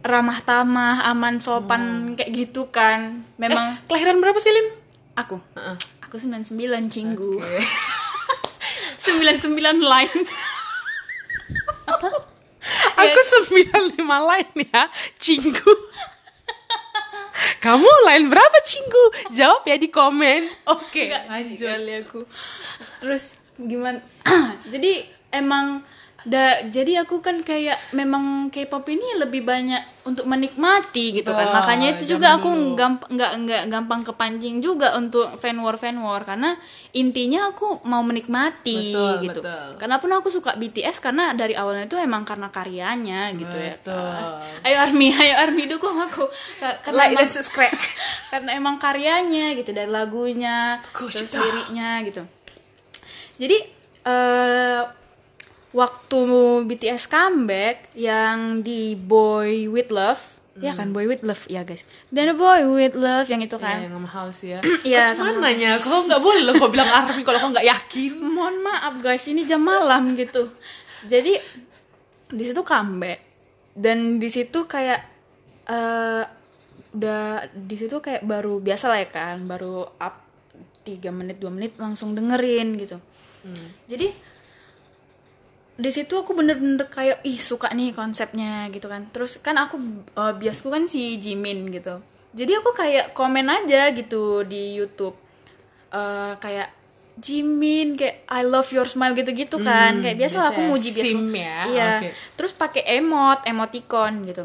ramah 0.03 0.43
tamah 0.43 1.07
aman 1.07 1.39
sopan 1.39 1.83
kayak 2.13 2.29
gitu 2.29 2.69
kan 2.69 3.23
memang 3.37 3.79
Eh, 3.79 3.87
kelahiran 3.87 4.19
berapa 4.19 4.35
sih, 4.37 4.51
Lin? 4.51 4.82
Aku 5.15 5.37
Heeh. 5.57 5.77
aku 6.05 6.17
99 6.17 6.55
cinggu 6.93 7.33
99 8.99 9.83
line 9.83 10.21
Aku 13.03 13.21
95 13.51 13.99
lain 14.07 14.51
ya, 14.71 14.83
cinggu. 15.19 15.73
Kamu 17.63 17.91
lain 18.07 18.27
berapa 18.27 18.59
cinggu? 18.67 19.05
Jawab 19.35 19.63
ya 19.67 19.77
di 19.79 19.91
komen. 19.91 20.51
Oke, 20.67 21.11
sih 21.11 21.59
lanjut. 21.59 22.03
aku 22.03 22.21
terus 23.03 23.39
gimana 23.59 24.03
jadi 24.73 25.07
emang 25.35 25.83
da 26.25 26.45
jadi 26.65 27.03
aku 27.03 27.19
kan 27.19 27.41
kayak 27.41 27.75
memang 27.93 28.23
K-pop 28.47 28.87
ini 28.87 29.17
lebih 29.17 29.43
banyak 29.43 29.83
untuk 30.03 30.23
menikmati 30.25 31.15
gitu 31.15 31.31
kan 31.31 31.47
Oh, 31.47 31.53
makanya 31.53 31.95
itu 31.95 32.05
juga 32.09 32.35
aku 32.35 32.47
nggak 32.75 33.11
nggak 33.39 33.63
gampang 33.67 34.03
kepancing 34.03 34.59
juga 34.59 34.95
untuk 34.95 35.31
fan 35.37 35.55
war 35.57 35.75
fan 35.75 35.95
war 35.97 36.23
karena 36.23 36.55
intinya 36.93 37.49
aku 37.49 37.83
mau 37.85 38.03
menikmati 38.03 38.91
Betul, 38.91 39.15
gitu 39.21 39.41
betul. 39.41 39.69
karena 39.77 39.97
pun 39.97 40.11
aku 40.13 40.29
suka 40.29 40.55
BTS 40.55 40.99
karena 41.01 41.31
dari 41.33 41.55
awalnya 41.55 41.87
itu 41.87 41.95
emang 41.97 42.23
karena 42.23 42.47
karyanya 42.49 43.31
gitu 43.33 43.55
ya 43.55 43.75
Betul. 43.77 43.95
kan. 43.95 44.25
ayo 44.63 44.77
army 44.81 45.09
ayo 45.23 45.35
army 45.41 45.65
dukung 45.67 45.95
aku 45.97 46.27
Ka- 46.59 46.79
karena 46.83 46.99
Like 47.01 47.13
emang- 47.13 47.23
dan 47.25 47.31
subscribe. 47.33 47.79
karena 48.33 48.51
emang 48.53 48.77
karyanya 48.77 49.55
gitu 49.55 49.71
dari 49.71 49.87
lagunya 49.89 50.79
Bagus, 50.85 51.15
terus 51.17 51.35
liriknya 51.37 52.03
gitu 52.03 52.23
jadi 53.39 53.59
eh 54.03 55.02
waktu 55.73 56.21
BTS 56.65 57.09
comeback 57.09 57.89
yang 57.93 58.61
di 58.61 58.95
Boy 58.95 59.67
with 59.67 59.89
Love. 59.89 60.21
Ya 60.55 60.77
kan 60.77 60.93
Boy 60.93 61.09
with 61.09 61.25
Love. 61.25 61.49
Ya 61.49 61.65
guys. 61.65 61.89
Dan 62.09 62.37
Boy 62.37 62.61
with 62.67 62.93
Love 62.93 63.25
yang 63.27 63.41
itu 63.41 63.57
Ya, 63.57 63.65
kan. 63.65 63.77
yang 63.83 63.97
mahal 63.97 64.29
sih 64.29 64.53
ya. 64.53 64.61
Iya, 64.85 65.09
Kok 65.09 65.17
cuman 65.19 65.35
nanya, 65.41 65.81
kau 65.81 66.05
nggak 66.05 66.21
boleh 66.21 66.45
loh 66.45 66.55
kau 66.55 66.69
bilang 66.69 66.87
army 66.87 67.25
kalau 67.25 67.41
kau 67.41 67.51
nggak 67.51 67.65
yakin. 67.65 68.13
mohon 68.21 68.61
maaf 68.61 69.01
guys 69.01 69.25
ini 69.27 69.43
jam 69.43 69.65
malam 69.65 70.13
gitu. 70.13 70.53
Jadi 71.03 71.33
di 72.29 72.45
situ 72.45 72.61
comeback. 72.61 73.21
Dan 73.73 74.21
di 74.21 74.29
situ 74.29 74.69
kayak 74.69 75.01
eh 75.65 76.25
udah 76.93 77.49
di 77.49 77.73
situ 77.73 77.97
kayak 77.97 78.21
baru 78.21 78.61
biasa 78.61 78.93
lah 78.93 79.01
ya 79.01 79.09
kan 79.09 79.49
baru 79.49 79.89
up 79.97 80.21
3 80.85 81.01
menit 81.09 81.41
2 81.41 81.49
menit 81.49 81.73
langsung 81.81 82.13
dengerin 82.13 82.77
gitu. 82.77 83.01
Jadi 83.89 84.13
di 85.77 85.91
situ 85.91 86.15
aku 86.21 86.37
bener-bener 86.37 86.85
kayak 86.93 87.25
ih 87.25 87.41
suka 87.41 87.73
nih 87.73 87.97
konsepnya 87.97 88.69
gitu 88.69 88.87
kan. 88.89 89.09
Terus 89.11 89.41
kan 89.41 89.57
aku 89.57 89.81
eh, 90.17 90.35
biasku 90.37 90.69
kan 90.69 90.85
si 90.89 91.17
Jimin 91.17 91.73
gitu. 91.73 92.01
Jadi 92.33 92.53
aku 92.57 92.73
kayak 92.73 93.13
komen 93.13 93.49
aja 93.49 93.93
gitu 93.93 94.45
di 94.45 94.77
YouTube. 94.77 95.17
Eh, 95.93 96.33
kayak 96.41 96.69
Jimin 97.13 98.01
kayak 98.01 98.25
I 98.33 98.41
love 98.45 98.73
your 98.73 98.89
smile 98.89 99.13
gitu-gitu 99.13 99.61
kan. 99.61 100.01
Kayak 100.01 100.17
biasa 100.17 100.37
lah 100.41 100.49
aku 100.53 100.63
muji 100.65 100.97
biasa. 100.97 101.09
Sim 101.13 101.29
ya, 101.37 101.59
iya. 101.69 101.91
Oke. 102.01 102.09
terus 102.41 102.53
pakai 102.57 102.83
emot 103.01 103.45
emoticon 103.45 104.25
gitu. 104.25 104.45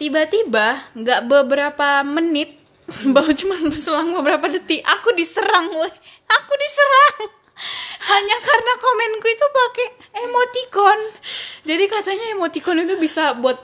Tiba-tiba 0.00 0.88
nggak 0.96 1.20
beberapa 1.28 2.00
menit 2.08 2.58
baru 3.14 3.32
cuma 3.36 3.56
selang 3.76 4.16
beberapa 4.16 4.48
detik 4.48 4.80
aku 4.80 5.12
diserang 5.12 5.68
woi 5.68 5.92
aku 6.28 6.52
diserang 6.56 7.16
hanya 8.08 8.36
karena 8.38 8.72
komenku 8.78 9.26
itu 9.26 9.46
pakai 9.50 9.88
emoticon. 10.24 10.98
Jadi 11.66 11.84
katanya 11.90 12.26
emoticon 12.38 12.78
itu 12.82 12.94
bisa 12.96 13.34
buat 13.36 13.58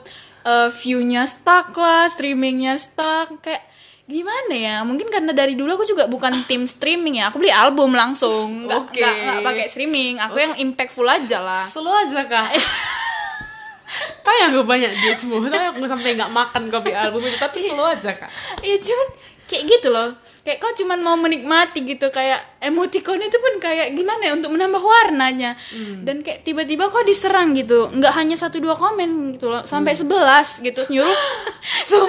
eh, 0.45 0.69
view-nya 0.69 1.25
stuck 1.25 1.73
lah 1.75 2.05
streamingnya 2.11 2.75
stuck. 2.77 3.39
Kayak 3.41 3.63
gimana 4.05 4.53
ya? 4.53 4.75
Mungkin 4.85 5.09
karena 5.09 5.33
dari 5.33 5.57
dulu 5.57 5.81
aku 5.81 5.85
juga 5.87 6.05
bukan 6.05 6.45
tim 6.45 6.69
streaming 6.69 7.23
ya. 7.23 7.33
Aku 7.33 7.41
beli 7.41 7.51
album 7.51 7.95
langsung. 7.95 8.69
Nggak 8.69 8.79
Oke. 8.85 9.01
nggak 9.01 9.13
nggak 9.15 9.39
pakai 9.41 9.65
streaming. 9.71 10.13
Aku 10.21 10.37
yang 10.37 10.53
impactful 10.59 11.07
aja 11.07 11.41
lah. 11.41 11.65
Slow 11.65 11.93
aja 11.93 12.27
kak. 12.27 12.49
Kayak 14.25 14.57
gue 14.57 14.65
banyak 14.65 14.91
duitmu, 14.91 15.45
tapi 15.47 15.65
aku 15.71 15.85
sampai 15.85 16.17
nggak 16.17 16.33
makan 16.33 16.73
kopi 16.73 16.91
album 16.91 17.21
itu, 17.21 17.37
tapi 17.37 17.61
slow 17.61 17.85
aja 17.85 18.17
kak. 18.17 18.27
Iya 18.65 18.81
cuman 18.81 19.07
kayak 19.45 19.63
gitu 19.67 19.89
loh. 19.89 20.13
Kayak 20.41 20.61
kau 20.61 20.73
cuman 20.75 21.01
mau 21.01 21.17
menikmati 21.17 21.81
gitu 21.81 22.09
kayak 22.09 22.61
emoticon 22.61 23.17
itu 23.17 23.33
pun 23.33 23.57
kayak 23.57 23.93
gimana 23.93 24.21
ya 24.21 24.33
untuk 24.33 24.53
menambah 24.53 24.77
warnanya. 24.77 25.57
Dan 26.01 26.21
kayak 26.21 26.41
tiba-tiba 26.41 26.87
kau 26.87 27.01
diserang 27.01 27.53
gitu. 27.53 27.89
Nggak 27.89 28.13
hanya 28.13 28.37
satu 28.37 28.57
dua 28.57 28.73
komen 28.73 29.33
gitu 29.33 29.49
loh 29.49 29.65
sampai 29.65 29.93
sebelas 29.93 30.61
gitu. 30.61 30.85
Nyuruh 30.85 31.09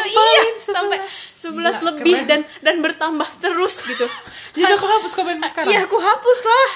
iya 0.05 0.43
sampai 0.59 0.99
sebelas 1.33 1.81
lebih 1.81 2.13
keren. 2.19 2.29
dan 2.29 2.41
dan 2.61 2.77
bertambah 2.81 3.29
terus 3.39 3.81
gitu. 3.83 4.05
Jadi 4.57 4.73
aku 4.73 4.85
hapus 4.87 5.13
komen 5.13 5.37
sekarang. 5.43 5.69
iya 5.69 5.81
aku 5.85 5.97
hapus 5.97 6.39
lah. 6.43 6.69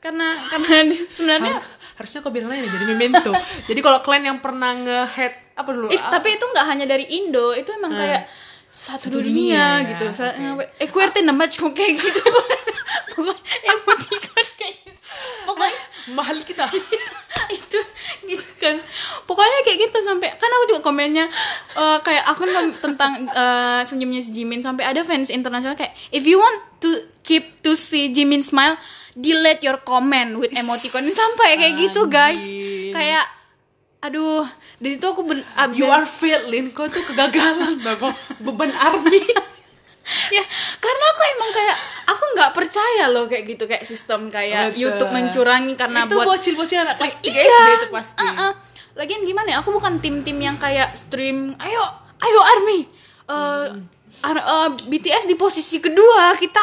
Karena 0.00 0.32
karena 0.32 0.90
sebenarnya 0.90 1.54
Har- 1.54 1.78
harusnya 2.00 2.24
kau 2.24 2.32
bilang 2.32 2.48
aja 2.48 2.64
jadi 2.64 2.86
memento. 2.88 3.28
jadi 3.68 3.80
kalau 3.84 4.00
kalian 4.00 4.24
yang 4.26 4.38
pernah 4.40 4.72
nge-head 4.72 5.52
apa 5.52 5.70
dulu? 5.70 5.92
It- 5.92 6.00
Ah, 6.00 6.08
tapi 6.08 6.32
itu 6.32 6.40
nggak 6.40 6.66
hanya 6.66 6.88
dari 6.88 7.04
Indo 7.04 7.52
itu 7.52 7.68
emang 7.70 7.92
kayak 7.92 8.24
satu, 8.70 9.10
Satu 9.10 9.18
dunia, 9.18 9.82
dunia, 9.82 9.88
gitu 9.88 10.04
Sa- 10.10 10.30
oke. 10.30 10.64
eh 10.78 10.88
kuerte 10.88 11.20
nama 11.20 11.42
cuma 11.44 11.70
kayak 11.70 11.92
gitu 11.92 12.22
pokoknya 13.12 13.34
emoticon 13.66 14.20
kayak 14.56 14.74
gitu. 14.78 14.92
pokoknya 15.44 15.76
mahal 16.16 16.38
kita. 16.40 16.64
itu 17.50 17.78
gitu 18.26 18.50
kan 18.58 18.78
pokoknya 19.26 19.58
kayak 19.64 19.78
gitu 19.84 19.98
sampai 20.00 20.30
kan 20.32 20.46
aku 20.48 20.64
juga 20.68 20.80
komennya 20.84 21.26
eh, 21.74 21.98
kayak 22.00 22.22
kom- 22.32 22.78
tentang 22.80 23.26
eh, 23.26 23.82
senyumnya 23.82 24.22
si 24.22 24.30
Jimin 24.32 24.62
sampai 24.62 24.86
ada 24.86 25.02
fans 25.02 25.30
internasional 25.30 25.74
kayak 25.74 25.90
if 26.08 26.22
you 26.22 26.38
want 26.38 26.58
to 26.78 26.90
keep 27.20 27.58
to 27.58 27.74
see 27.74 28.10
Jimin 28.10 28.40
smile 28.40 28.78
delete 29.12 29.60
your 29.60 29.82
comment 29.82 30.38
with 30.38 30.54
emoticon 30.54 31.02
sampai 31.04 31.58
kayak 31.58 31.74
gitu 31.80 32.06
guys 32.06 32.42
kayak 32.92 33.26
aduh 34.00 34.48
di 34.76 34.88
situ 34.90 35.04
aku 35.04 35.22
ben, 35.22 35.40
ah, 35.54 35.68
You 35.68 35.86
are 35.86 36.04
failing, 36.04 36.72
kau 36.72 36.86
tuh 36.86 37.04
kegagalan. 37.04 37.76
Kau 38.00 38.12
beban 38.40 38.72
army. 38.72 39.20
ya 40.34 40.42
karena 40.80 41.04
aku 41.06 41.22
emang 41.30 41.50
kayak 41.52 41.76
aku 42.04 42.24
nggak 42.34 42.50
percaya 42.50 43.04
loh 43.06 43.30
kayak 43.30 43.44
gitu 43.46 43.64
kayak 43.64 43.84
sistem 43.84 44.26
kayak 44.26 44.72
Betul. 44.72 44.80
YouTube 44.80 45.12
mencurangi 45.12 45.74
karena 45.76 46.02
itu 46.02 46.16
buat 46.16 46.26
bocil-bocil 46.26 46.82
anak 46.82 46.98
kelas 46.98 47.22
3 47.22 47.30
iya 47.30 47.38
SD 47.38 47.70
itu 47.70 47.88
pasti. 47.94 48.18
uh-uh. 48.18 48.52
lagian 48.96 49.22
gimana 49.22 49.54
ya 49.54 49.56
aku 49.62 49.70
bukan 49.70 50.02
tim-tim 50.02 50.34
yang 50.34 50.58
kayak 50.58 50.90
stream 50.90 51.54
ayo 51.58 51.82
ayo 52.18 52.40
army 52.42 52.90
Eh, 53.30 53.66
ar- 54.26 54.42
eh, 54.42 54.68
BTS 54.82 55.30
di 55.30 55.38
posisi 55.38 55.78
kedua 55.78 56.34
kita 56.34 56.58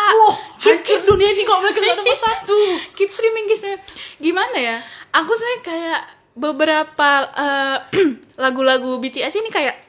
keep, 0.59 0.83
Hancur 0.83 0.99
dunia 1.07 1.31
ini 1.31 1.47
kok 1.47 1.63
mereka 1.63 1.79
nomor 1.95 2.17
satu. 2.19 2.57
keep 2.91 3.07
streaming 3.07 3.47
keep 3.47 3.55
streaming 3.57 3.79
gimana 4.19 4.57
ya 4.59 4.75
aku 5.15 5.31
sebenarnya 5.31 5.61
kayak 5.63 5.99
beberapa 6.37 7.09
eh, 7.33 7.77
lagu-lagu 8.43 9.01
BTS 9.01 9.41
ini 9.41 9.49
kayak 9.49 9.87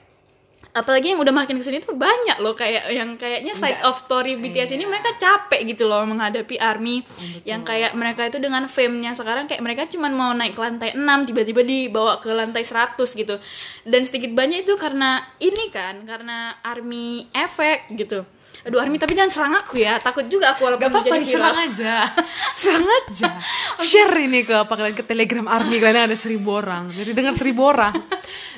apalagi 0.79 1.11
yang 1.11 1.21
udah 1.21 1.35
makin 1.35 1.59
ke 1.59 1.65
sini 1.65 1.83
tuh 1.83 1.99
banyak 1.99 2.39
loh 2.39 2.55
kayak 2.55 2.87
yang 2.95 3.19
kayaknya 3.19 3.51
side 3.57 3.83
of 3.83 3.99
story 3.99 4.39
BTS 4.39 4.79
ini 4.79 4.87
mereka 4.87 5.11
capek 5.19 5.67
gitu 5.67 5.91
loh 5.91 6.07
menghadapi 6.07 6.61
army 6.61 7.03
yang 7.43 7.67
kayak 7.67 7.99
mereka 7.99 8.31
itu 8.31 8.39
dengan 8.39 8.71
fame-nya 8.71 9.17
sekarang 9.17 9.51
kayak 9.51 9.65
mereka 9.65 9.91
cuman 9.91 10.13
mau 10.15 10.31
naik 10.37 10.55
ke 10.55 10.61
lantai 10.63 10.91
6 10.95 11.29
tiba-tiba 11.29 11.67
dibawa 11.67 12.23
ke 12.23 12.31
lantai 12.31 12.63
100 12.63 12.95
gitu. 13.01 13.37
Dan 13.83 14.07
sedikit 14.07 14.31
banyak 14.37 14.69
itu 14.69 14.79
karena 14.79 15.25
ini 15.43 15.73
kan 15.75 16.07
karena 16.07 16.55
army 16.63 17.27
efek 17.35 17.91
gitu 17.99 18.23
aduh 18.67 18.83
army 18.83 18.99
tapi 19.01 19.15
jangan 19.17 19.33
serang 19.33 19.55
aku 19.57 19.81
ya. 19.81 19.97
Takut 20.03 20.27
juga 20.29 20.53
aku 20.53 20.69
walaupun 20.69 20.89
Gak 20.89 20.93
apa-apa 20.93 21.17
diserang 21.23 21.57
aja. 21.57 22.05
Serang 22.59 22.85
aja. 22.85 23.31
Share 23.89 24.19
ini 24.19 24.45
ke 24.45 24.55
apa 24.67 24.73
kalian 24.75 24.97
ke 24.99 25.05
telegram 25.07 25.47
army. 25.47 25.79
Kalian 25.83 26.11
ada 26.11 26.19
seribu 26.19 26.59
orang. 26.59 26.91
Jadi 26.91 27.15
dengar 27.15 27.39
seribu 27.39 27.65
orang. 27.65 27.95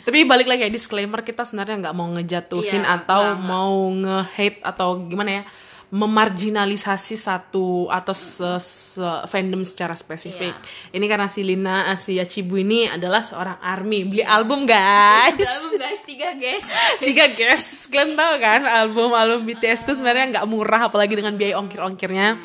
Tapi 0.01 0.25
balik 0.25 0.49
lagi 0.49 0.65
ya 0.65 0.73
disclaimer 0.73 1.21
Kita 1.21 1.45
sebenarnya 1.45 1.77
nggak 1.89 1.97
mau 1.97 2.09
ngejatuhin 2.09 2.83
Iya, 2.83 3.05
Atau 3.05 3.37
mau 3.37 3.77
nge-hate 3.93 4.65
Atau 4.65 4.89
gimana 5.05 5.31
ya 5.31 5.43
memarginalisasi 5.91 7.15
satu 7.15 7.87
atau 7.87 8.15
se- 8.15 8.63
se- 8.63 9.23
fandom 9.27 9.67
secara 9.67 9.93
spesifik. 9.93 10.55
Ini 10.89 11.05
karena 11.05 11.27
si 11.27 11.43
Lina 11.43 11.91
Asia 11.91 12.23
Cibu 12.23 12.57
ini 12.57 12.87
adalah 12.87 13.19
seorang 13.19 13.59
army. 13.59 14.07
Beli 14.07 14.23
album 14.23 14.65
guys. 14.65 15.35
album 15.35 15.77
guys. 15.77 16.01
Tiga 16.03 16.31
guys. 16.33 16.67
Tiga 17.03 17.27
guys. 17.31 17.65
Kalian 17.87 18.15
tahu 18.15 18.35
kan 18.39 18.61
album 18.63 19.11
album 19.13 19.41
BTS 19.45 19.83
itu 19.83 19.93
sebenarnya 19.95 20.27
nggak 20.33 20.47
murah 20.47 20.87
apalagi 20.87 21.13
dengan 21.13 21.35
biaya 21.35 21.57
ongkir 21.57 21.81
ongkirnya 21.81 22.39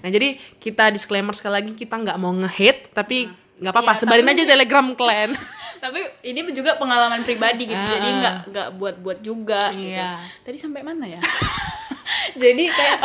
nah 0.00 0.08
jadi 0.08 0.32
kita 0.56 0.88
disclaimer 0.88 1.36
sekali 1.36 1.60
lagi 1.60 1.72
kita 1.76 1.92
nggak 1.92 2.16
mau 2.16 2.32
nge-hate 2.32 2.88
tapi 2.90 3.28
nggak 3.60 3.68
apa-apa. 3.68 3.92
Iya, 3.92 4.00
sebarin 4.00 4.24
tapi- 4.24 4.34
aja 4.34 4.44
telegram 4.48 4.86
kalian. 4.94 5.30
Tapi 5.80 5.96
ini 6.22 6.44
juga 6.52 6.76
pengalaman 6.76 7.20
pribadi 7.20 7.64
gitu 7.64 7.80
jadi 7.80 8.04
Ah. 8.04 8.16
nggak 8.16 8.34
nggak 8.48 8.68
buat 8.76 8.96
buat 8.96 9.18
juga 9.20 9.68
Iya. 9.70 9.76
gitu. 10.20 10.44
Tadi 10.44 10.56
sampai 10.58 10.80
mana 10.80 11.04
ya 11.06 11.20
jadi 12.34 12.64
kayak 12.70 12.98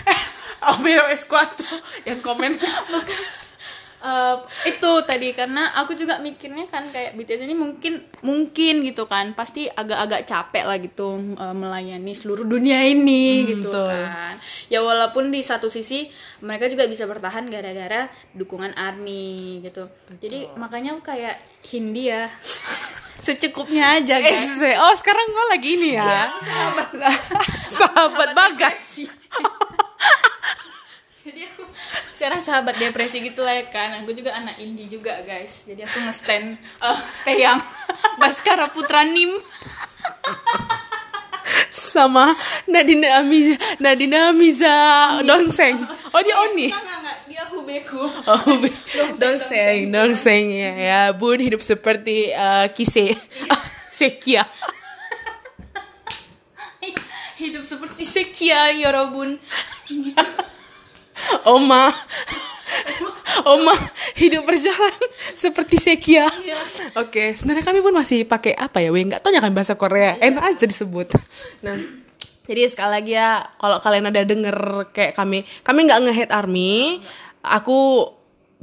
oh 0.70 0.76
Mero 0.80 1.06
Esquato 1.10 1.64
yang 2.08 2.20
komen. 2.20 2.56
Bukan. 2.88 3.18
Eh, 4.04 4.36
itu 4.68 4.90
tadi 5.08 5.32
karena 5.32 5.72
aku 5.80 5.96
juga 5.96 6.20
mikirnya 6.20 6.68
kan 6.68 6.92
kayak 6.92 7.16
BTS 7.16 7.48
ini 7.48 7.56
mungkin 7.56 8.04
mungkin 8.20 8.84
gitu 8.84 9.08
kan. 9.08 9.32
Pasti 9.32 9.64
agak-agak 9.64 10.28
capek 10.28 10.64
lah 10.68 10.76
gitu 10.76 11.16
eh, 11.16 11.56
melayani 11.56 12.12
seluruh 12.12 12.44
dunia 12.44 12.84
ini 12.84 13.48
gitu 13.48 13.72
betul. 13.72 13.88
kan. 13.88 14.36
Ya 14.68 14.84
walaupun 14.84 15.32
di 15.32 15.40
satu 15.40 15.72
sisi 15.72 16.12
mereka 16.44 16.68
juga 16.68 16.84
bisa 16.84 17.08
bertahan 17.08 17.48
gara-gara 17.48 18.12
dukungan 18.36 18.76
army 18.76 19.64
gitu. 19.64 19.88
Jadi 20.20 20.52
makanya 20.60 21.00
aku 21.00 21.08
kayak 21.08 21.40
Hindia 21.64 22.28
secukupnya 23.20 24.00
aja 24.00 24.18
guys. 24.18 24.62
Eh, 24.62 24.76
oh 24.78 24.94
sekarang 24.96 25.26
kau 25.30 25.46
lagi 25.50 25.70
ini 25.78 25.94
ya? 25.98 26.32
Sahabat 27.70 28.34
bagas. 28.34 28.98
jadi 31.24 31.48
aku 31.48 31.64
sekarang 32.14 32.40
sahabat 32.44 32.76
depresi 32.78 33.20
gitu 33.22 33.42
lah 33.42 33.54
ya 33.58 33.64
kan. 33.70 33.94
Aku 34.02 34.12
juga 34.14 34.34
anak 34.34 34.58
indie 34.58 34.88
juga 34.90 35.22
guys. 35.22 35.64
Jadi 35.66 35.82
aku 35.84 35.98
nge-stand 36.04 36.58
eh 36.60 36.98
Teyang 37.24 37.60
Baskara 38.20 38.68
Putra 38.70 39.04
Nim. 39.06 39.30
Sama 41.74 42.34
Nadina 42.66 43.22
Amiza 43.22 43.56
Nadina 43.78 44.28
Amiza 44.32 44.74
Dongseng. 45.22 45.78
Oh 46.10 46.20
dia 46.22 46.34
Oni. 46.50 46.70
enggak 46.70 46.82
enggak, 46.82 46.98
enggak 47.02 47.13
dia 47.24 47.44
Hubeku 47.48 47.98
Oh, 48.00 48.42
be- 48.62 48.74
dongseng, 49.16 49.90
dongseng 49.90 50.44
ya, 50.50 50.72
ya. 50.74 51.00
Bun 51.12 51.40
hidup 51.40 51.60
seperti 51.60 52.30
uh, 52.32 52.68
kise, 52.70 53.12
sekia. 53.90 54.44
hidup 57.34 57.66
seperti 57.66 58.06
Sekia 58.06 58.70
Yorobun 58.72 59.36
Oma, 61.44 61.92
Oma 63.44 63.74
hidup 64.16 64.44
berjalan 64.48 64.94
seperti 65.34 65.76
sekia. 65.76 66.24
Iya. 66.40 66.56
Oke, 66.96 67.36
sebenarnya 67.36 67.64
kami 67.64 67.80
pun 67.84 67.92
masih 67.92 68.24
pakai 68.24 68.54
apa 68.56 68.80
ya? 68.80 68.88
Weh, 68.88 69.04
nggak 69.04 69.20
tahu 69.20 69.34
kan 69.36 69.52
bahasa 69.52 69.74
Korea. 69.76 70.16
Enak 70.20 70.56
aja 70.56 70.64
disebut. 70.64 71.12
Nah, 71.60 71.76
jadi 72.44 72.68
sekali 72.68 72.90
lagi 72.92 73.12
ya, 73.16 73.40
kalau 73.56 73.80
kalian 73.80 74.12
ada 74.12 74.20
denger 74.20 74.56
kayak 74.92 75.16
kami, 75.16 75.48
kami 75.64 75.80
nggak 75.88 76.00
nge-hate 76.04 76.32
army. 76.32 77.00
Aku 77.40 78.08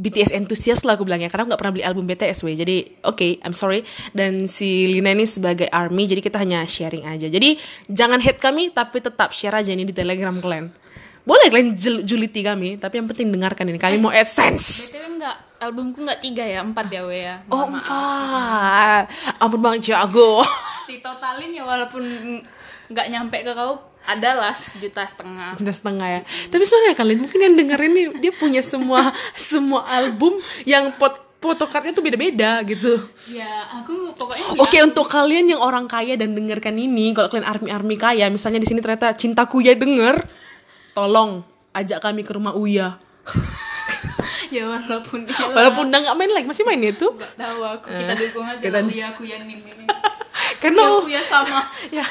BTS 0.01 0.33
enthusiast 0.33 0.81
lah 0.81 0.97
aku 0.97 1.05
bilangnya 1.05 1.29
karena 1.29 1.45
aku 1.45 1.49
nggak 1.53 1.61
pernah 1.61 1.73
beli 1.77 1.85
album 1.85 2.09
BTS 2.09 2.41
weh 2.41 2.57
jadi 2.57 3.05
oke 3.05 3.41
I'm 3.45 3.53
sorry. 3.53 3.85
Dan 4.09 4.49
si 4.49 4.89
Lina 4.89 5.13
ini 5.13 5.29
sebagai 5.29 5.69
army 5.69 6.09
jadi 6.09 6.21
kita 6.25 6.41
hanya 6.41 6.65
sharing 6.65 7.05
aja. 7.05 7.29
Jadi 7.29 7.57
jangan 7.85 8.17
hate 8.17 8.41
kami 8.41 8.73
tapi 8.73 8.97
tetap 8.97 9.29
share 9.29 9.53
aja 9.53 9.69
ini 9.69 9.85
di 9.85 9.93
telegram 9.93 10.33
kalian. 10.41 10.73
Boleh 11.21 11.53
kalian 11.53 11.77
jul- 11.77 12.01
juliti 12.01 12.41
kami 12.41 12.81
tapi 12.81 12.97
yang 12.97 13.05
penting 13.05 13.29
dengarkan 13.29 13.69
ini. 13.69 13.77
Kami 13.77 14.01
mau 14.01 14.09
adsense. 14.09 14.89
Btw 14.89 15.21
enggak 15.21 15.37
albumku 15.61 16.01
enggak 16.01 16.19
tiga 16.25 16.49
ya? 16.49 16.65
Empat 16.65 16.85
ya 16.89 17.01
we 17.05 17.21
ya? 17.21 17.45
Oh 17.53 17.69
empat. 17.69 19.05
Ampun 19.37 19.59
bang 19.61 19.77
jago 19.77 20.41
ditotalin 20.89 21.53
ya 21.53 21.63
walaupun 21.63 22.03
nggak 22.91 23.07
nyampe 23.07 23.37
ke 23.39 23.51
kau 23.51 23.79
adalah 24.03 24.51
sejuta 24.51 25.05
setengah. 25.05 25.55
Cinta 25.55 25.71
setengah 25.71 26.07
ya. 26.09 26.21
Tapi 26.49 26.63
sebenarnya 26.65 26.95
kalian 26.95 27.19
mungkin 27.21 27.39
yang 27.39 27.55
dengerin 27.55 27.91
ini 27.91 28.03
dia 28.19 28.33
punya 28.33 28.61
semua 28.61 29.09
semua 29.31 29.85
album 29.87 30.37
yang 30.65 30.89
pot 30.93 31.17
photocardnya 31.41 31.89
tuh 31.91 32.05
beda-beda 32.05 32.61
gitu. 32.61 33.01
Ya 33.33 33.49
aku 33.73 34.13
pokoknya 34.13 34.45
Oke 34.63 34.77
untuk 34.81 35.05
kalian 35.05 35.49
yang 35.49 35.61
orang 35.61 35.89
kaya 35.89 36.13
dan 36.13 36.37
dengarkan 36.37 36.77
ini, 36.77 37.17
kalau 37.17 37.29
kalian 37.29 37.49
army 37.49 37.69
army 37.73 37.95
kaya, 37.97 38.29
misalnya 38.29 38.61
di 38.61 38.69
sini 38.69 38.77
ternyata 38.77 39.09
cintaku 39.17 39.57
ya 39.59 39.73
denger, 39.73 40.21
tolong 40.93 41.41
ajak 41.73 41.97
kami 41.97 42.21
ke 42.21 42.37
rumah 42.37 42.53
Uya. 42.53 42.93
ya 44.53 44.69
walaupun 44.69 45.25
dia 45.25 45.33
Walaupun 45.49 45.89
udah 45.89 45.99
nggak 46.03 46.17
main 46.17 46.29
lagi, 46.29 46.45
masih 46.45 46.61
main 46.61 46.81
itu. 46.83 47.07
nggak 47.09 47.33
tahu 47.33 47.61
aku. 47.65 47.87
Kita 47.89 48.13
dukung 48.13 48.45
aja 48.45 48.61
kita- 48.61 48.85
Uya 48.85 49.05
aku 49.09 49.21
ya 49.25 49.37
nim 49.41 49.61
ini. 49.61 49.85
Karena 50.61 50.81
Uya 50.83 50.97
aku 51.01 51.09
ya 51.17 51.21
sama. 51.25 51.59
Ya 51.89 52.05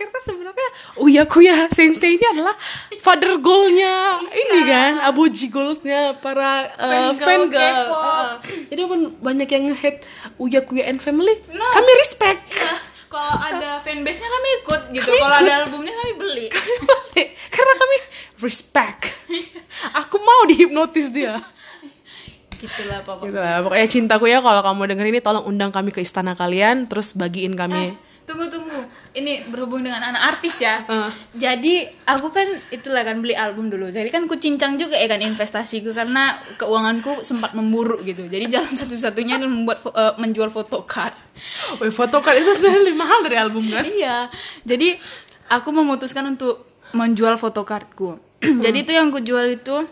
karena 0.00 0.18
sebenarnya 0.24 0.68
Uya 1.04 1.28
Kuya 1.28 1.68
Sensei 1.68 2.16
ini 2.16 2.24
adalah 2.24 2.56
father 3.04 3.36
goalnya 3.36 4.16
ini 4.32 4.58
kan 4.64 5.04
aboji 5.04 5.52
goalsnya 5.52 6.16
para 6.24 6.72
uh, 6.80 7.12
fan 7.12 7.20
Fan 7.20 7.40
girl. 7.52 7.84
Uh, 7.92 8.32
jadi 8.72 8.80
walaupun 8.88 9.02
banyak 9.20 9.48
yang 9.52 9.76
hate 9.76 10.00
Uya 10.40 10.64
Kuya 10.64 10.88
and 10.88 11.04
family, 11.04 11.36
No. 11.52 11.66
kami 11.76 11.92
respect. 12.00 12.48
Ya, 12.56 12.80
kalau 13.12 13.34
ada 13.36 13.82
fanbase-nya 13.84 14.30
kami 14.30 14.48
ikut 14.64 14.80
gitu 14.96 15.10
kalau 15.20 15.36
ada 15.36 15.52
albumnya 15.66 15.92
kami 15.92 16.12
beli 16.16 16.46
Karena 17.50 17.74
kami 17.76 17.96
respect. 18.40 19.12
Aku 20.00 20.16
mau 20.22 20.48
dihipnotis 20.48 21.12
dia. 21.12 21.36
gitulah 22.60 23.00
pokoknya 23.04 23.32
Gitu 23.32 23.38
lah. 23.40 23.58
Pokoknya 23.64 23.86
cintaku 23.88 24.24
ya 24.28 24.38
kalau 24.44 24.60
kamu 24.60 24.80
denger 24.94 25.06
ini 25.10 25.20
tolong 25.20 25.44
undang 25.48 25.72
kami 25.72 25.90
ke 25.92 26.00
istana 26.04 26.36
kalian 26.36 26.88
terus 26.88 27.12
bagiin 27.16 27.56
kami. 27.56 27.96
Tunggu 28.28 28.46
tunggu. 28.48 28.80
Ini 29.10 29.50
berhubung 29.50 29.82
dengan 29.82 30.00
anak 30.00 30.38
artis 30.38 30.62
ya. 30.62 30.82
Eh. 30.86 31.10
jadi 31.34 31.90
aku 32.06 32.30
kan 32.30 32.46
itulah 32.70 33.02
kan 33.02 33.18
beli 33.18 33.34
album 33.34 33.68
dulu. 33.68 33.90
Jadi 33.90 34.08
kan 34.08 34.24
ku 34.30 34.38
cincang 34.38 34.78
juga 34.78 34.94
ya 34.94 35.10
kan 35.10 35.18
investasiku 35.18 35.90
karena 35.90 36.38
keuanganku 36.60 37.26
sempat 37.26 37.52
memburuk 37.52 38.06
gitu. 38.06 38.26
Jadi 38.30 38.46
jalan 38.46 38.72
satu-satunya 38.80 39.38
adalah 39.40 39.52
membuat 39.52 39.78
eh, 39.82 40.14
menjual 40.20 40.50
photocard 40.50 41.14
Wih, 41.80 41.88
photocard 41.88 42.36
itu 42.36 42.52
sebenarnya 42.52 42.82
lebih 42.84 42.98
mahal 43.00 43.18
dari 43.24 43.36
album 43.40 43.64
kan? 43.72 43.84
iya. 43.88 44.28
Jadi 44.62 44.94
aku 45.50 45.74
memutuskan 45.74 46.24
untuk 46.30 46.68
menjual 46.94 47.38
photocardku 47.38 48.18
jadi 48.64 48.78
itu 48.82 48.92
yang 48.94 49.10
ku 49.14 49.22
jual 49.22 49.46
itu 49.50 49.86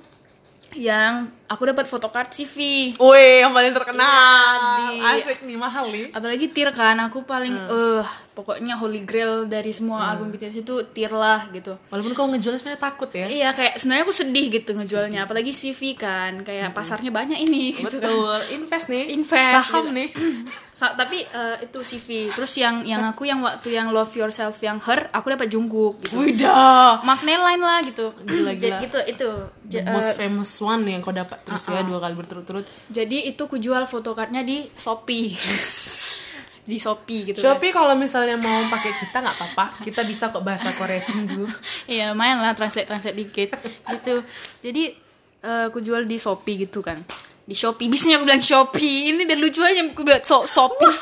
yang 0.79 1.31
aku 1.49 1.63
dapat 1.65 1.85
photocard 1.85 2.29
CV 2.29 2.57
Wih, 2.95 3.41
yang 3.41 3.51
paling 3.51 3.73
terkenal. 3.73 4.93
Iya, 4.93 5.17
di- 5.17 5.23
Asik 5.25 5.41
nih, 5.43 5.57
mahal 5.57 5.89
nih. 5.89 6.07
apalagi 6.11 6.47
tir 6.49 6.69
kan 6.71 6.97
aku 7.01 7.25
paling 7.25 7.51
eh 7.51 8.05
pokoknya 8.33 8.75
holy 8.75 9.01
grail 9.01 9.45
dari 9.45 9.71
semua 9.71 10.09
album 10.09 10.29
BTS 10.29 10.61
itu 10.61 10.87
tir 10.89 11.11
lah 11.11 11.49
gitu 11.51 11.75
Walaupun 11.89 12.13
kau 12.13 12.27
ngejualnya 12.27 12.59
sebenarnya 12.59 12.83
takut 12.85 13.11
ya. 13.11 13.27
iya 13.27 13.49
kayak 13.51 13.77
sebenarnya 13.77 14.05
aku 14.05 14.15
sedih 14.15 14.47
gitu 14.53 14.71
ngejualnya 14.73 15.25
apalagi 15.25 15.51
CV 15.51 15.81
kan 15.95 16.43
kayak 16.43 16.71
pasarnya 16.71 17.11
banyak 17.11 17.41
ini 17.41 17.73
gitu 17.75 17.97
kan 17.97 18.07
Betul, 18.07 18.39
invest 18.53 18.87
nih. 18.87 19.05
Invest, 19.11 19.53
Saham 19.67 19.85
gitu. 19.87 19.97
nih. 19.97 20.09
Sa- 20.79 20.95
tapi 20.95 21.19
eh, 21.21 21.57
itu 21.61 21.83
CV 21.83 22.31
terus 22.31 22.55
yang 22.55 22.87
yang 22.87 23.03
aku 23.03 23.27
yang 23.27 23.43
waktu 23.43 23.75
yang 23.75 23.91
love 23.91 24.15
yourself 24.15 24.55
yang 24.59 24.79
her 24.79 25.11
aku 25.11 25.35
dapat 25.35 25.51
jungkook 25.51 25.99
gitu 26.07 26.23
Widah. 26.23 27.03
makna 27.03 27.35
lain 27.35 27.59
lah 27.59 27.83
gitu 27.83 28.15
Gila, 28.15 28.55
Jadi 28.55 28.63
gila. 28.63 28.79
gitu 28.79 28.99
itu 29.05 29.29
The 29.61 29.71
J- 29.75 29.83
eh, 29.83 29.91
most 29.91 30.15
famous 30.15 30.51
one 30.57 30.87
yang 30.87 31.03
kau 31.03 31.11
dapat 31.11 31.43
terus 31.43 31.67
ya 31.67 31.83
dua 31.83 31.99
kali 31.99 32.15
berturut-turut. 32.15 32.63
jadi 32.87 33.27
itu 33.27 33.43
ku 33.45 33.59
jual 33.59 33.85
photocardnya 33.85 34.41
di 34.41 34.71
Shopee 34.71 35.35
di 36.69 36.77
Shopee 36.77 37.21
gitu 37.27 37.41
kan. 37.41 37.57
Shopee 37.57 37.73
kalau 37.73 37.97
misalnya 37.97 38.37
mau 38.37 38.61
pakai 38.69 38.93
kita 38.95 39.19
nggak 39.19 39.35
apa-apa, 39.35 39.65
kita 39.81 40.05
bisa 40.05 40.29
kok 40.29 40.45
bahasa 40.45 40.69
Korea 40.71 41.01
dulu. 41.01 41.49
Iya 41.89 42.13
lumayan 42.13 42.39
lah 42.39 42.53
translate 42.53 42.85
translate 42.85 43.17
dikit 43.17 43.57
gitu. 43.89 44.21
Jadi 44.61 44.93
eh, 45.41 45.65
aku 45.67 45.81
jual 45.81 46.05
di 46.05 46.21
Shopee 46.21 46.61
gitu 46.61 46.85
kan. 46.85 47.01
Di 47.49 47.57
Shopee, 47.57 47.89
bisanya 47.89 48.21
aku 48.21 48.29
bilang 48.29 48.45
Shopee. 48.45 49.09
Ini 49.09 49.25
biar 49.25 49.41
lucu 49.41 49.65
aja 49.65 49.81
aku 49.81 50.05
buat 50.05 50.21
so 50.21 50.45
Shopee. 50.45 50.85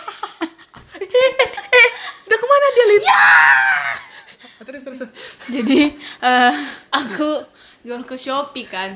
eh, 1.02 1.88
udah 2.22 2.38
ke 2.38 2.46
mana 2.46 2.66
dia 2.70 2.84
Lin? 2.86 3.02
Terus 4.62 4.82
terus. 4.86 4.98
terus. 5.02 5.12
Jadi 5.50 5.90
eh, 6.30 6.54
aku 6.94 7.42
jual 7.82 8.06
ke 8.06 8.14
Shopee 8.14 8.62
kan. 8.70 8.94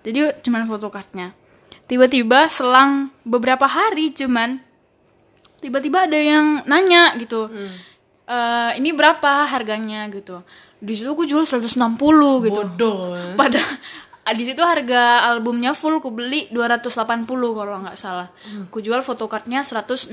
Jadi 0.00 0.32
cuman 0.40 0.64
photocardnya. 0.64 1.36
Tiba-tiba 1.84 2.48
selang 2.48 3.12
beberapa 3.20 3.68
hari 3.68 4.16
cuman 4.16 4.56
tiba-tiba 5.60 6.08
ada 6.08 6.16
yang 6.16 6.64
nanya 6.64 7.12
gitu. 7.20 7.52
Eh, 8.24 8.70
ini 8.80 8.96
berapa 8.96 9.44
harganya 9.44 10.08
gitu. 10.08 10.40
Di 10.80 10.96
situ 10.96 11.12
aku 11.12 11.28
jual 11.28 11.44
160 11.44 12.48
gitu. 12.48 12.64
Bodoh. 12.64 13.12
pada 13.36 13.60
di 14.34 14.44
situ 14.44 14.60
harga 14.60 15.30
albumnya 15.30 15.72
full 15.72 16.02
ku 16.02 16.10
beli 16.12 16.50
280 16.50 17.28
kalau 17.28 17.76
nggak 17.84 17.96
salah. 17.96 18.28
Ku 18.68 18.82
jual 18.82 19.00
photocardnya 19.00 19.64
160 19.64 20.12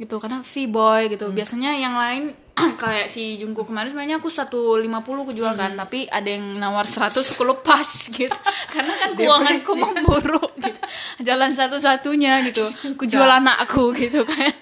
gitu 0.00 0.14
karena 0.18 0.42
V-boy 0.42 1.12
gitu. 1.12 1.30
Biasanya 1.32 1.76
yang 1.78 1.94
lain 1.94 2.34
kayak 2.82 3.06
si 3.06 3.38
Jungkook 3.38 3.70
kemarin 3.70 3.92
sebenarnya 3.94 4.16
aku 4.18 4.28
150 4.28 5.28
ku 5.28 5.32
jual 5.32 5.52
kan. 5.54 5.78
Tapi 5.78 6.10
ada 6.10 6.28
yang 6.28 6.58
nawar 6.58 6.84
100 6.84 7.14
ku 7.38 7.42
lepas 7.46 7.88
gitu. 8.18 8.38
Karena 8.72 8.92
kan 8.98 9.10
keuanganku 9.14 9.72
memburuk 9.78 10.52
gitu. 10.58 10.80
Jalan 11.22 11.54
satu-satunya 11.54 12.42
gitu. 12.50 12.64
Ku 12.98 13.06
jual 13.06 13.28
anakku 13.28 13.94
gitu 14.02 14.26
kan. 14.26 14.52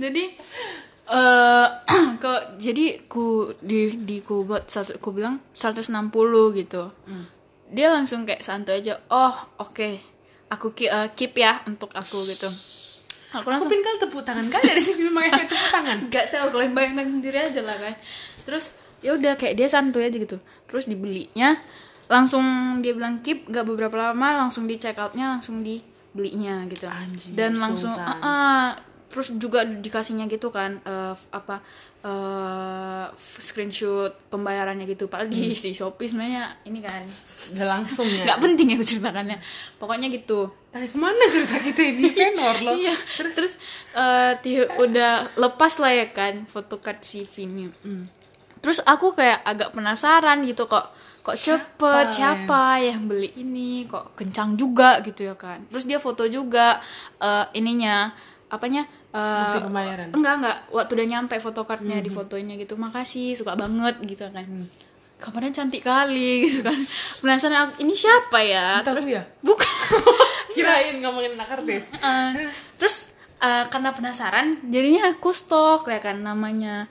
Jadi 0.00 0.24
eh 1.10 1.68
ke 2.22 2.32
jadi 2.62 3.04
ku 3.10 3.50
di 3.58 3.98
di 4.06 4.22
ku 4.22 4.46
buat 4.46 4.70
satu 4.70 5.02
ku 5.02 5.10
bilang 5.10 5.42
160 5.50 5.90
gitu 6.54 6.82
dia 7.70 7.88
langsung 7.88 8.22
kayak 8.22 8.40
santai 8.40 8.80
aja 8.80 8.98
oh 9.08 9.32
oke 9.58 9.90
aku 10.48 10.70
ki- 10.70 10.88
eh, 10.88 11.08
keep 11.12 11.34
ya 11.34 11.62
untuk 11.64 11.90
aku 11.90 12.18
gitu 12.24 12.50
aku 13.30 13.40
Aku 13.40 13.48
langsung 13.48 13.70
pingin 13.70 13.84
kali 13.84 13.98
tepuk 14.00 14.20
tangan 14.20 14.46
kan 14.46 14.58
dari 14.60 14.78
sini 14.78 15.06
memang 15.06 15.22
efek 15.24 15.46
tepuk 15.46 15.70
tangan. 15.70 15.98
nggak 16.08 16.26
tahu 16.28 16.46
kalian 16.50 16.72
bayangkan 16.72 17.06
sendiri 17.08 17.38
aja 17.40 17.60
lah 17.60 17.76
kan 17.76 17.94
terus 18.42 18.64
ya 18.98 19.14
udah 19.14 19.32
kayak 19.34 19.54
dia 19.54 19.66
santuy 19.66 20.02
aja 20.02 20.16
gitu 20.16 20.36
terus 20.66 20.84
dibelinya 20.84 21.54
langsung 22.06 22.42
dia 22.78 22.90
bilang 22.90 23.18
keep 23.20 23.46
nggak 23.46 23.62
beberapa 23.64 23.94
lama 23.94 24.34
langsung 24.36 24.66
di 24.66 24.74
check 24.74 24.98
outnya 24.98 25.30
langsung 25.30 25.62
dibelinya 25.62 26.66
gitu 26.66 26.84
Anjing, 26.84 27.32
dan 27.32 27.54
langsung. 27.54 27.94
"Ah, 27.94 28.18
ah." 28.20 28.68
terus 29.06 29.34
juga 29.36 29.62
dikasihnya 29.62 30.26
gitu 30.26 30.50
kan 30.50 30.78
f- 30.86 31.26
apa 31.30 31.58
eh, 32.02 33.04
f- 33.08 33.40
screenshot 33.40 34.12
pembayarannya 34.26 34.84
gitu. 34.86 35.06
Padahal 35.06 35.28
di, 35.28 35.50
di 35.50 35.70
shopee 35.70 36.06
sebenarnya 36.06 36.64
ini 36.64 36.80
kan 36.80 37.04
Udah 37.52 37.66
langsung 37.70 38.06
ya. 38.06 38.24
nggak 38.24 38.40
penting 38.40 38.66
ya 38.70 38.74
aku 38.74 38.84
ceritakannya. 38.86 39.38
Pokoknya 39.76 40.08
gitu. 40.08 40.48
Tarik 40.70 40.90
ke 40.90 40.98
mana 40.98 41.24
cerita 41.26 41.58
kita 41.58 41.82
ini? 41.82 42.04
Penor 42.16 42.56
loh. 42.62 42.74
iya. 42.74 42.94
Terus? 42.94 43.34
Terus 43.34 43.54
ti- 44.38 44.70
udah 44.72 45.12
lepas 45.34 45.72
lah 45.76 45.92
ya 45.92 46.06
kan 46.08 46.46
photocard 46.46 47.00
CV 47.00 47.44
ini 47.44 47.68
terus 48.60 48.76
aku 48.78 49.16
kayak 49.16 49.40
agak 49.40 49.72
penasaran 49.72 50.44
gitu 50.44 50.68
kok 50.68 50.92
kok 51.20 51.32
cepet 51.32 52.06
siapa 52.10 52.76
yang 52.78 53.08
beli 53.08 53.32
ini? 53.34 53.84
Kok 53.84 54.12
kencang 54.14 54.52
juga 54.54 55.00
gitu 55.00 55.24
ya 55.24 55.32
kan. 55.32 55.64
Terus 55.68 55.84
dia 55.84 55.96
foto 55.96 56.24
juga 56.24 56.76
eh, 57.16 57.44
ininya 57.54 58.12
apanya 58.50 58.82
eh, 59.14 59.40
Bukti 59.46 59.58
pembayaran. 59.64 60.08
enggak 60.10 60.34
enggak. 60.42 60.56
Waktu 60.68 60.92
udah 60.98 61.06
nyampe 61.06 61.34
fotokartnya 61.38 62.02
di 62.02 62.10
fotonya 62.10 62.58
gitu. 62.58 62.74
Makasih 62.74 63.38
suka 63.38 63.54
banget 63.54 63.96
gitu 64.02 64.26
kan. 64.28 64.46
Kamarnya 65.16 65.62
cantik 65.62 65.86
kali 65.86 66.32
gitu 66.50 66.66
kan. 66.66 66.76
Penasaran 67.22 67.70
ini 67.78 67.94
siapa 67.94 68.42
ya? 68.42 68.82
Cinta 68.82 68.92
lu 68.92 69.06
ya? 69.06 69.22
bukan. 69.40 69.70
Kirain 70.54 70.98
ngomongin 70.98 71.38
anak 71.38 71.62
artis. 71.62 71.94
Eh, 71.94 72.50
terus 72.74 73.14
eh, 73.38 73.64
karena 73.70 73.94
penasaran 73.94 74.58
jadinya 74.66 75.14
aku 75.14 75.30
stok 75.30 75.86
ya 75.86 76.02
kan 76.02 76.18
namanya. 76.18 76.90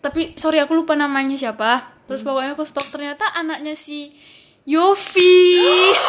Tapi 0.00 0.32
sorry 0.40 0.56
aku 0.58 0.72
lupa 0.72 0.96
namanya 0.96 1.36
siapa. 1.36 1.84
Terus 2.08 2.24
pokoknya 2.24 2.56
aku 2.56 2.64
stok 2.64 2.88
ternyata 2.88 3.28
anaknya 3.36 3.76
si 3.76 4.10
Yofi 4.70 5.58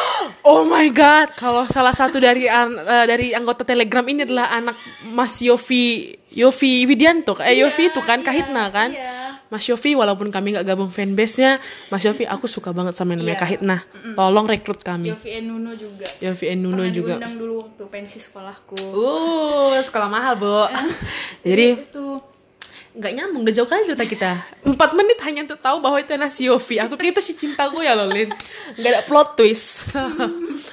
Oh 0.45 0.61
my 0.63 0.89
god, 0.89 1.33
kalau 1.33 1.65
salah 1.65 1.91
satu 1.91 2.17
dari 2.17 2.45
an- 2.45 2.77
eh, 2.77 3.05
dari 3.05 3.29
anggota 3.31 3.61
Telegram 3.63 4.01
ini 4.03 4.21
adalah 4.21 4.49
anak 4.51 4.77
Mas 5.07 5.37
Yofi 5.39 6.13
Yofi 6.31 6.85
Widianto, 6.85 7.37
eh 7.37 7.57
Yofi 7.57 7.89
itu 7.89 7.99
kan 7.99 8.21
Kahitna 8.21 8.69
kan? 8.69 8.89
iya. 8.89 9.37
Mas 9.47 9.67
Yofi 9.67 9.93
walaupun 9.93 10.31
kami 10.31 10.55
nggak 10.55 10.63
gabung 10.65 10.87
fanbase-nya, 10.87 11.59
Mas 11.89 12.01
Yofi 12.01 12.23
aku 12.23 12.47
suka 12.47 12.71
banget 12.71 12.95
sama 12.95 13.11
yang 13.11 13.21
namanya 13.21 13.35
Iya. 13.35 13.43
Kahitna. 13.43 13.77
Tolong 14.15 14.47
rekrut 14.47 14.79
kami. 14.79 15.11
Yofi 15.11 15.29
and 15.35 15.45
Nuno 15.45 15.75
juga 15.75 16.07
Yofi 16.19 16.45
and 16.47 16.61
Nuno 16.61 16.81
Pernah 16.81 16.95
juga. 16.95 17.13
diundang 17.19 17.35
dulu 17.35 17.53
waktu 17.61 17.83
pensi 17.85 18.17
sekolahku 18.17 18.79
Uh, 18.95 19.75
sekolah 19.77 20.07
mahal, 20.07 20.33
Bu. 20.35 20.71
Jadi 21.43 21.67
itu 21.83 22.05
nggak 22.91 23.11
nyambung 23.13 23.41
udah 23.41 23.53
jauh 23.53 23.65
kali 23.65 23.87
cerita 23.87 24.03
kita. 24.03 24.31
Empat 24.61 24.91
menit 24.91 25.15
hanya 25.21 25.45
untuk 25.45 25.57
tahu 25.57 25.79
bahwa 25.79 25.95
itu 25.95 26.11
anak 26.11 26.27
si 26.27 26.45
Yofi. 26.45 26.75
Aku 26.77 26.95
pikir 26.95 27.11
itu 27.11 27.23
si 27.23 27.33
cinta 27.33 27.67
gue 27.67 27.81
ya 27.81 27.95
loh 27.95 28.05
Lin 28.05 28.27
nggak 28.75 28.89
ada 28.89 29.01
plot 29.03 29.35
twist. 29.35 29.91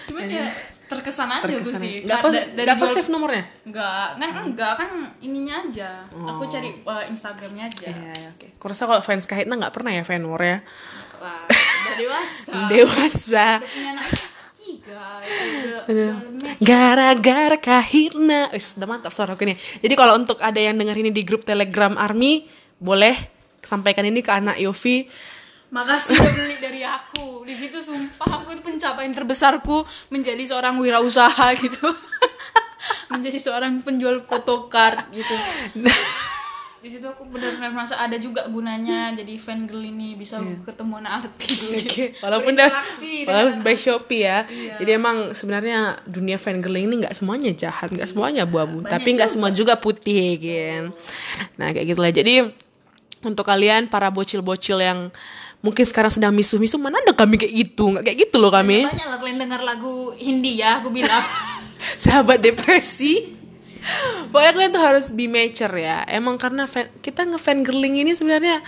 Cuman 0.06 0.26
ya 0.26 0.50
terkesan 0.88 1.28
aja 1.28 1.44
gue 1.44 1.60
Terkesan 1.60 1.78
sih 1.78 1.94
ya. 2.00 2.04
nggak 2.04 2.18
apa 2.18 2.28
nggak 2.56 2.74
apa 2.74 2.80
jual- 2.82 2.96
save 2.96 3.10
nomornya? 3.12 3.44
Enggak, 3.62 4.08
kan 4.16 4.30
enggak 4.42 4.72
kan 4.74 4.90
ininya 5.20 5.54
aja. 5.60 5.90
Aku 6.10 6.48
cari 6.48 6.80
uh, 6.82 7.04
Instagramnya 7.04 7.68
aja. 7.68 7.92
ya, 7.92 8.08
ya 8.10 8.28
oke. 8.32 8.46
Aku 8.56 8.66
rasa 8.66 8.88
kalau 8.88 8.98
fans 8.98 9.24
Kahitna 9.24 9.54
nggak 9.54 9.70
pernah 9.70 9.92
ya 9.92 10.02
fan 10.02 10.24
war 10.24 10.40
ya 10.40 10.58
udah 11.18 11.94
dewasa. 11.94 12.52
dewasa 12.72 13.46
gara-gara 16.60 17.56
Kahitna 17.60 18.52
Wis, 18.52 18.76
udah 18.80 18.88
mantap 18.88 19.12
suara 19.12 19.36
aku 19.36 19.44
ini 19.44 19.54
jadi 19.84 19.94
kalau 19.96 20.16
untuk 20.16 20.40
ada 20.40 20.58
yang 20.58 20.76
denger 20.76 20.96
ini 21.00 21.10
di 21.12 21.22
grup 21.24 21.44
Telegram 21.44 21.96
Army 21.96 22.48
boleh 22.78 23.14
sampaikan 23.60 24.06
ini 24.06 24.24
ke 24.24 24.32
anak 24.32 24.56
Yofi 24.60 25.08
Makasih 25.68 26.16
udah 26.16 26.32
beli 26.32 26.56
dari 26.56 26.80
aku. 26.80 27.44
Di 27.44 27.52
situ 27.52 27.76
sumpah 27.84 28.40
aku 28.40 28.56
itu 28.56 28.64
pencapaian 28.64 29.12
terbesarku 29.12 29.84
menjadi 30.08 30.40
seorang 30.48 30.80
wirausaha 30.80 31.52
gitu. 31.60 31.92
menjadi 33.12 33.36
seorang 33.36 33.84
penjual 33.84 34.24
photocard 34.24 35.12
gitu. 35.12 35.36
Di 36.88 36.96
situ 36.96 37.04
aku 37.04 37.28
benar-benar 37.28 37.68
merasa 37.68 38.00
ada 38.00 38.16
juga 38.16 38.48
gunanya 38.48 39.12
jadi 39.12 39.36
fan 39.36 39.68
girl 39.68 39.84
ini 39.84 40.16
bisa 40.16 40.40
ketemu 40.64 41.04
anak 41.04 41.28
artis 41.28 41.76
Oke, 41.84 42.16
walaupun 42.24 42.56
dah 42.56 42.72
walaupun 43.28 43.60
by 43.60 43.76
Shopee 43.76 44.24
ya. 44.24 44.48
Jadi 44.80 44.90
emang 44.96 45.36
sebenarnya 45.36 46.00
dunia 46.08 46.40
fangirling 46.40 46.88
ini 46.88 47.04
nggak 47.04 47.12
semuanya 47.12 47.52
jahat, 47.52 47.92
nggak 47.92 48.08
semuanya 48.08 48.48
abu-abu, 48.48 48.80
tapi 48.88 49.20
nggak 49.20 49.28
semua 49.28 49.52
juga 49.52 49.76
putih 49.76 50.40
kan. 50.40 50.82
Nah, 51.60 51.76
kayak 51.76 51.92
gitu 51.92 52.00
lah. 52.00 52.08
Jadi 52.08 52.34
untuk 53.20 53.44
kalian 53.44 53.92
para 53.92 54.08
bocil-bocil 54.08 54.80
yang 54.80 55.12
mungkin 55.60 55.84
sekarang 55.84 56.08
sedang 56.08 56.32
misuh-misuh, 56.32 56.80
mana 56.80 57.04
ada 57.04 57.12
kami 57.12 57.36
kayak 57.36 57.52
gitu, 57.52 57.92
nggak 57.92 58.04
kayak 58.08 58.18
gitu 58.24 58.40
loh 58.40 58.48
kami. 58.48 58.88
banyak 58.88 59.08
lah 59.12 59.18
kalian 59.20 59.36
dengar 59.36 59.60
lagu 59.60 60.16
Hindi 60.16 60.64
ya 60.64 60.80
aku 60.80 60.88
bilang 60.88 61.20
Sahabat 62.02 62.40
depresi. 62.40 63.37
Pokoknya 64.30 64.52
kalian 64.52 64.72
tuh 64.74 64.82
harus 64.84 65.06
be 65.12 65.26
mature 65.26 65.74
ya. 65.80 66.04
Emang 66.08 66.36
karena 66.36 66.68
fan, 66.68 66.92
kita 67.00 67.24
ngefan 67.24 67.64
girling 67.64 68.04
ini 68.04 68.12
sebenarnya 68.12 68.60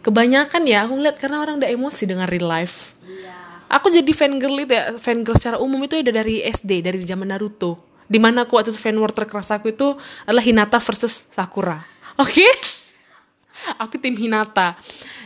kebanyakan 0.00 0.64
ya 0.64 0.84
aku 0.88 0.96
ngeliat 0.96 1.16
karena 1.20 1.40
orang 1.44 1.60
udah 1.60 1.70
emosi 1.70 2.04
dengan 2.08 2.28
real 2.28 2.48
life. 2.48 2.96
Aku 3.70 3.86
jadi 3.86 4.10
fan 4.10 4.42
girl 4.42 4.58
itu 4.58 4.74
ya, 4.74 4.98
fan 4.98 5.22
girl 5.22 5.38
secara 5.38 5.62
umum 5.62 5.78
itu 5.86 5.94
udah 5.94 6.10
dari 6.10 6.42
SD, 6.42 6.82
dari 6.82 7.06
zaman 7.06 7.30
Naruto. 7.30 7.78
Di 8.10 8.18
mana 8.18 8.42
aku 8.42 8.58
waktu 8.58 8.74
itu 8.74 8.80
fan 8.82 8.98
war 8.98 9.14
terkeras 9.14 9.54
aku 9.54 9.70
itu 9.70 9.94
adalah 10.26 10.42
Hinata 10.42 10.82
versus 10.82 11.30
Sakura. 11.30 11.78
Oke? 12.18 12.42
Aku 13.78 13.94
tim 14.02 14.18
Hinata. 14.18 14.74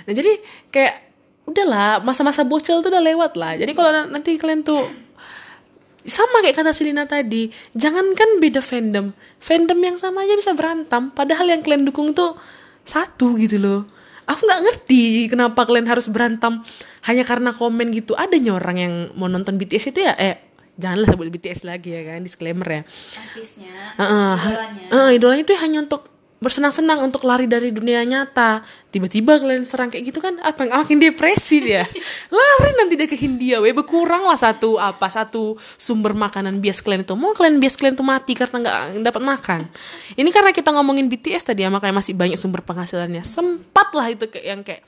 Nah 0.05 0.13
jadi 0.13 0.45
kayak 0.69 0.95
udahlah 1.49 2.05
masa-masa 2.05 2.45
bocil 2.45 2.85
tuh 2.85 2.93
udah 2.93 3.01
lewat 3.01 3.33
lah. 3.41 3.57
Jadi 3.57 3.73
kalau 3.73 3.89
na- 3.89 4.13
nanti 4.13 4.37
kalian 4.37 4.61
tuh 4.61 4.85
sama 6.05 6.45
kayak 6.45 6.61
kata 6.61 6.77
Selina 6.77 7.09
tadi, 7.09 7.49
jangankan 7.73 8.37
beda 8.37 8.61
fandom, 8.61 9.17
fandom 9.41 9.79
yang 9.81 9.97
sama 9.97 10.23
aja 10.29 10.37
bisa 10.37 10.53
berantem. 10.53 11.09
Padahal 11.11 11.49
yang 11.49 11.65
kalian 11.65 11.89
dukung 11.89 12.13
tuh 12.13 12.37
satu 12.85 13.41
gitu 13.41 13.57
loh. 13.57 13.81
Aku 14.25 14.41
nggak 14.45 14.61
ngerti 14.65 15.29
kenapa 15.29 15.69
kalian 15.69 15.89
harus 15.89 16.09
berantem 16.09 16.61
hanya 17.09 17.25
karena 17.25 17.53
komen 17.53 17.93
gitu. 17.93 18.17
Adanya 18.17 18.57
orang 18.57 18.77
yang 18.77 18.95
mau 19.17 19.29
nonton 19.29 19.57
BTS 19.61 19.93
itu 19.93 20.01
ya, 20.05 20.17
eh 20.17 20.41
janganlah 20.81 21.13
sebut 21.13 21.29
BTS 21.29 21.69
lagi 21.69 21.93
ya 21.93 22.03
kan, 22.09 22.21
disclaimer 22.25 22.69
ya. 22.69 22.83
artisnya 23.21 23.73
Heeh. 24.01 24.35
idolanya 24.41 24.85
Heeh, 24.93 25.09
idolanya 25.21 25.43
itu 25.45 25.55
hanya 25.61 25.79
untuk 25.85 26.14
bersenang-senang 26.45 27.01
untuk 27.01 27.25
lari 27.25 27.49
dari 27.49 27.73
dunia 27.73 28.05
nyata. 28.05 28.61
Tiba-tiba 28.93 29.41
kalian 29.41 29.65
serang 29.65 29.89
kayak 29.89 30.13
gitu 30.13 30.21
kan 30.21 30.37
apa 30.45 30.69
makin 30.69 31.01
depresi 31.01 31.65
dia. 31.65 31.89
lari 32.37 32.71
nanti 32.77 33.01
dia 33.01 33.09
ke 33.09 33.17
Hindia, 33.17 33.65
we 33.65 33.73
berkurang 33.73 34.29
lah 34.29 34.37
satu 34.37 34.77
apa 34.77 35.09
satu 35.09 35.57
sumber 35.81 36.13
makanan 36.13 36.61
bias 36.61 36.85
kalian 36.85 37.09
itu. 37.09 37.17
Mau 37.17 37.33
kalian 37.33 37.57
bias 37.57 37.81
kalian 37.81 37.97
tuh 37.97 38.05
mati 38.05 38.37
karena 38.37 38.69
nggak 38.69 39.01
dapat 39.01 39.23
makan. 39.25 39.61
Ini 40.13 40.29
karena 40.29 40.53
kita 40.53 40.69
ngomongin 40.77 41.09
BTS 41.09 41.49
tadi 41.49 41.65
ya 41.65 41.73
makanya 41.73 42.05
masih 42.05 42.13
banyak 42.13 42.37
sumber 42.37 42.61
penghasilannya. 42.61 43.25
Sempat 43.25 43.97
lah 43.97 44.13
itu 44.13 44.29
kayak 44.29 44.47
yang 44.47 44.61
kayak 44.61 44.85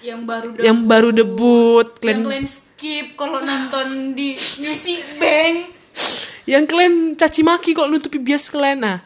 yang 0.00 0.24
baru 0.24 0.48
yang 0.56 0.78
baru 0.88 1.08
debut 1.12 1.88
yang 2.00 2.24
kalian 2.24 2.24
kalian 2.24 2.46
skip 2.48 3.06
kalau 3.20 3.44
nonton 3.44 4.16
di 4.16 4.32
Music 4.32 5.20
Bank 5.20 5.76
yang 6.48 6.64
kalian 6.64 7.14
caci 7.20 7.44
maki 7.44 7.76
kok 7.76 7.84
nutupi 7.92 8.16
bias 8.16 8.48
kalian 8.48 8.80
nah 8.80 8.98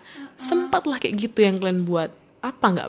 sempat 0.44 0.84
lah 0.84 1.00
kayak 1.00 1.16
gitu 1.16 1.40
yang 1.40 1.56
kalian 1.56 1.88
buat. 1.88 2.12
Apa 2.44 2.66
nggak 2.76 2.88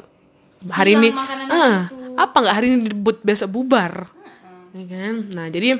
hari 0.76 1.00
Hilang 1.00 1.08
ini? 1.08 1.10
ah 1.52 1.88
apa 2.20 2.36
nggak 2.44 2.56
hari 2.56 2.68
ini 2.76 2.78
debut 2.91 3.18
besok 3.24 3.56
bubar? 3.56 4.12
Ya 4.76 4.86
kan? 4.91 5.13
Nah 5.32 5.48
jadi 5.48 5.80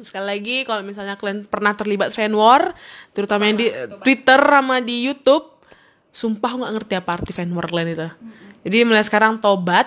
sekali 0.00 0.26
lagi 0.26 0.56
kalau 0.66 0.82
misalnya 0.82 1.14
kalian 1.14 1.46
pernah 1.46 1.76
terlibat 1.76 2.10
fan 2.10 2.34
war 2.34 2.74
terutama 3.14 3.46
yang 3.46 3.60
di 3.60 3.70
Twitter 4.02 4.40
sama 4.40 4.82
di 4.82 5.06
YouTube 5.06 5.54
sumpah 6.10 6.50
nggak 6.62 6.72
ngerti 6.78 6.94
apa 6.98 7.10
arti 7.20 7.32
fan 7.36 7.52
war 7.52 7.68
kalian 7.68 7.92
itu. 7.92 8.08
Jadi 8.64 8.76
mulai 8.88 9.04
sekarang 9.04 9.36
tobat 9.36 9.86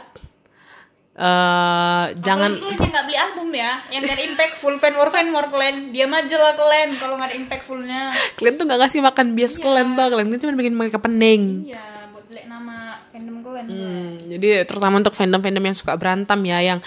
eh 1.18 2.06
jangan 2.22 2.54
Apalagi 2.54 2.62
kalian 2.62 2.78
yang 2.78 2.94
nggak 2.94 3.06
beli 3.10 3.18
album 3.18 3.50
ya. 3.58 3.72
Yang 3.90 4.04
ada 4.14 4.24
impactful 4.30 4.74
fan 4.78 4.94
war 4.94 5.10
fan 5.10 5.28
war 5.34 5.50
kalian 5.50 5.90
diam 5.90 6.14
aja 6.14 6.38
lah 6.38 6.54
kalian 6.54 6.90
kalau 6.94 7.18
nggak 7.18 7.30
ada 7.34 7.38
impactfulnya 7.42 8.02
kalian 8.38 8.54
tuh 8.54 8.66
nggak 8.70 8.80
ngasih 8.86 9.00
makan 9.02 9.28
bias 9.34 9.54
kalian 9.58 9.98
tuh 9.98 10.06
kalian 10.14 10.28
cuma 10.38 10.54
bikin 10.54 10.76
mereka 10.78 11.02
pening. 11.02 11.74
Iya 11.74 12.14
buat 12.14 12.30
jelek 12.30 12.46
nama 12.46 13.02
fandom 13.10 13.42
kalian 13.42 13.66
Hmm, 13.66 14.22
jadi 14.30 14.64
terutama 14.70 15.02
untuk 15.02 15.18
fandom-fandom 15.18 15.64
yang 15.66 15.78
suka 15.78 15.98
berantem 15.98 16.38
ya, 16.46 16.62
yang 16.62 16.80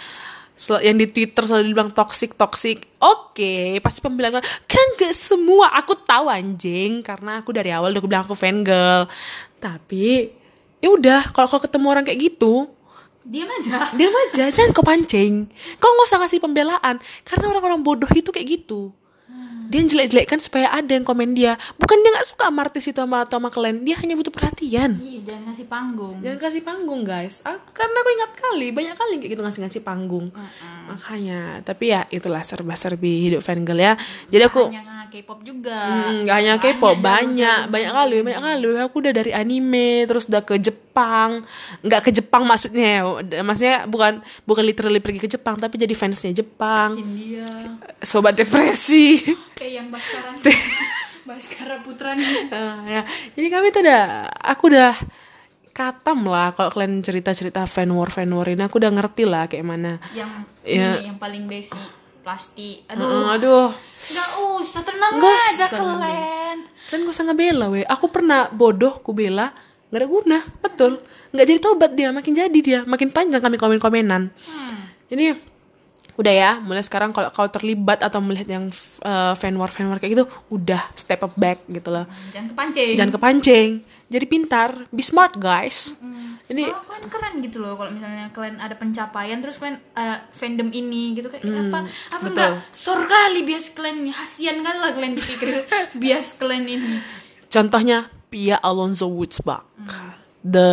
yang 0.84 0.96
di 1.00 1.08
Twitter 1.08 1.42
selalu 1.48 1.72
dibilang 1.72 1.90
toxic 1.90 2.36
toxic. 2.36 2.84
Oke, 3.00 3.80
pasti 3.80 4.04
pembelaan 4.04 4.44
kan 4.68 4.86
gak 5.00 5.14
semua. 5.16 5.72
Aku 5.80 5.96
tahu 5.96 6.28
anjing 6.28 7.00
karena 7.00 7.40
aku 7.40 7.50
dari 7.56 7.72
awal 7.72 7.96
udah 7.96 8.02
bilang 8.04 8.24
aku 8.28 8.36
fan 8.36 8.60
girl. 8.60 9.08
Tapi 9.56 10.28
ya 10.84 10.88
udah 10.92 11.32
kalau 11.32 11.48
kau 11.48 11.64
ketemu 11.64 11.86
orang 11.88 12.04
kayak 12.04 12.20
gitu, 12.20 12.68
diam 13.20 13.48
aja 13.48 13.92
diam 13.92 14.14
aja 14.28 14.48
jangan 14.48 14.70
kau 14.72 14.84
pancing. 14.84 15.46
Kau 15.76 15.90
nggak 15.92 16.08
usah 16.08 16.18
ngasih 16.24 16.40
pembelaan 16.40 16.96
karena 17.24 17.44
orang-orang 17.52 17.80
bodoh 17.84 18.10
itu 18.16 18.32
kayak 18.32 18.48
gitu. 18.60 18.94
Dia 19.70 19.80
jelek-jelekkan 19.80 20.42
supaya 20.42 20.66
ada 20.68 20.90
yang 20.90 21.06
komen 21.06 21.30
dia. 21.30 21.54
Bukan 21.78 21.94
dia 21.96 22.10
nggak 22.10 22.26
suka 22.26 22.50
sama 22.50 22.60
artis 22.66 22.84
itu 22.84 22.98
sama 22.98 23.22
atau 23.22 23.38
sama 23.38 23.48
kalian. 23.48 23.86
Dia 23.86 23.94
hanya 24.02 24.18
butuh 24.18 24.34
perhatian. 24.34 24.98
iya 24.98 25.22
jangan 25.22 25.42
ngasih 25.46 25.66
panggung. 25.70 26.16
Jangan 26.18 26.38
kasih 26.42 26.62
panggung 26.62 27.00
guys. 27.06 27.38
Ah, 27.46 27.54
Karena 27.70 27.96
aku 27.96 28.10
ingat 28.10 28.32
kali 28.34 28.66
Banyak 28.70 28.94
kali 28.98 29.14
kayak 29.22 29.30
gitu 29.30 29.42
ngasih-ngasih 29.46 29.80
panggung. 29.80 30.26
Makanya 30.90 31.62
Tapi 31.62 31.94
ya 31.94 32.02
itulah 32.10 32.42
serba-serbi 32.42 33.30
hidup 33.30 33.40
fangirl 33.40 33.78
ya. 33.78 33.94
Jadi 34.26 34.42
aku 34.42 34.68
hanya 34.68 35.06
K-pop 35.10 35.42
juga. 35.42 35.74
Hmm, 35.74 36.22
Gak 36.22 36.36
hanya 36.38 36.54
K-pop 36.62 37.02
banyak 37.02 37.66
banyak 37.66 37.90
kali 37.90 38.16
banyak 38.22 38.40
kali. 38.40 38.66
Aku 38.78 39.02
udah 39.02 39.10
dari 39.12 39.34
anime 39.34 40.06
terus 40.06 40.30
udah 40.30 40.42
ke 40.42 40.54
Jepang. 40.58 41.42
Nggak 41.82 42.00
ke 42.06 42.10
Jepang 42.14 42.46
maksudnya 42.46 43.02
ya. 43.02 43.42
maksudnya 43.42 43.90
bukan 43.90 44.22
bukan 44.46 44.62
literally 44.62 45.02
pergi 45.02 45.18
ke 45.18 45.28
Jepang 45.28 45.58
tapi 45.58 45.78
jadi 45.78 45.94
fansnya 45.94 46.30
Jepang. 46.30 46.94
India. 46.94 47.46
Sobat 48.00 48.38
depresi 48.38 49.18
kayak 49.60 49.72
yang 49.76 49.88
Baskara 49.88 50.32
Baskara 51.28 51.76
Putra 51.78 52.16
nih 52.16 52.48
Ah, 52.48 52.80
ya. 52.88 53.02
Jadi 53.36 53.48
kami 53.48 53.68
tuh 53.68 53.84
udah, 53.84 54.02
aku 54.34 54.64
udah 54.66 54.96
katam 55.70 56.24
lah 56.24 56.50
kalau 56.50 56.68
kalian 56.70 56.98
cerita-cerita 56.98 57.62
fan 57.64 57.88
war 57.90 58.08
fan 58.08 58.28
war 58.28 58.44
ini 58.44 58.60
aku 58.60 58.76
udah 58.76 58.90
ngerti 58.90 59.22
lah 59.22 59.44
kayak 59.44 59.62
mana. 59.62 60.00
yang 60.10 60.42
Iya. 60.60 60.98
ini 60.98 61.06
yang 61.06 61.16
paling 61.16 61.44
basic 61.44 61.78
plastik 62.20 62.84
Aduh, 62.86 63.04
aduh 63.06 63.32
aduh. 63.32 63.68
nggak 63.96 64.28
usah 64.58 64.80
tenang 64.82 65.12
Nggak 65.14 65.36
aja 65.36 65.48
usah. 65.62 65.68
kalian 65.70 66.58
Kalian 66.82 67.00
gak 67.02 67.14
usah 67.14 67.24
ngebela 67.24 67.66
weh. 67.68 67.86
Aku 67.86 68.08
pernah 68.08 68.50
bodoh 68.50 68.98
ku 68.98 69.12
bela, 69.12 69.54
nggak 69.88 70.00
ada 70.00 70.08
guna, 70.08 70.38
betul. 70.58 70.98
Nggak 71.30 71.46
jadi 71.46 71.60
tobat 71.60 71.92
dia, 71.94 72.10
makin 72.10 72.32
jadi 72.34 72.58
dia, 72.58 72.80
makin 72.82 73.08
panjang 73.08 73.38
kami 73.38 73.54
komen-komenan. 73.54 74.34
Jadi 75.06 75.38
udah 76.20 76.34
ya, 76.36 76.50
mulai 76.60 76.84
sekarang 76.84 77.16
kalau 77.16 77.32
kau 77.32 77.48
terlibat 77.48 78.04
atau 78.04 78.20
melihat 78.20 78.60
yang 78.60 78.64
uh, 79.00 79.32
fan 79.32 79.56
war 79.56 79.72
fan 79.72 79.88
war 79.88 79.96
kayak 79.96 80.20
gitu, 80.20 80.24
udah 80.52 80.84
step 80.92 81.24
up 81.24 81.32
back 81.40 81.64
gitu 81.72 81.88
loh. 81.88 82.04
jangan 82.36 82.52
kepancing. 82.52 82.94
Jangan 83.00 83.12
kepancing, 83.16 83.68
jadi 84.12 84.24
pintar, 84.28 84.70
be 84.92 85.00
smart 85.00 85.40
guys. 85.40 85.96
Jadi 86.50 86.66
Kalau 86.66 86.82
kalian 86.82 87.06
keren 87.06 87.34
gitu 87.46 87.62
loh 87.62 87.78
kalau 87.78 87.94
misalnya 87.94 88.26
kalian 88.34 88.58
ada 88.58 88.74
pencapaian 88.74 89.38
terus 89.38 89.62
kalian 89.62 89.78
uh, 89.94 90.18
fandom 90.34 90.74
ini 90.74 91.14
gitu. 91.14 91.30
Kayak 91.30 91.46
apa? 91.46 91.86
Apa 91.86 92.26
betul. 92.26 92.42
enggak? 92.42 92.50
Sor 92.74 93.00
kali 93.06 93.46
bias 93.46 93.70
kalian 93.70 94.02
ini. 94.02 94.10
Hasian 94.10 94.58
kali 94.58 94.78
lah 94.82 94.90
kalian 94.90 95.14
dipikir. 95.14 95.62
Bias 96.02 96.34
kalian 96.34 96.66
ini. 96.66 96.98
Contohnya 97.46 98.10
Pia 98.26 98.58
Alonso 98.58 99.06
Woodsbach. 99.06 99.62
The 100.40 100.68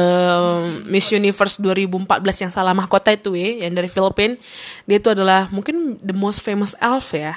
Miss 0.87 1.11
Universe 1.11 1.59
2014 1.59 2.43
yang 2.47 2.51
salah 2.55 2.71
mahkota 2.71 3.11
itu 3.11 3.35
ya, 3.35 3.67
yang 3.67 3.75
dari 3.75 3.91
Filipina. 3.91 4.39
Dia 4.87 4.97
itu 4.99 5.11
adalah 5.11 5.51
mungkin 5.51 5.99
the 5.99 6.15
most 6.15 6.39
famous 6.39 6.71
elf 6.79 7.11
ya. 7.11 7.35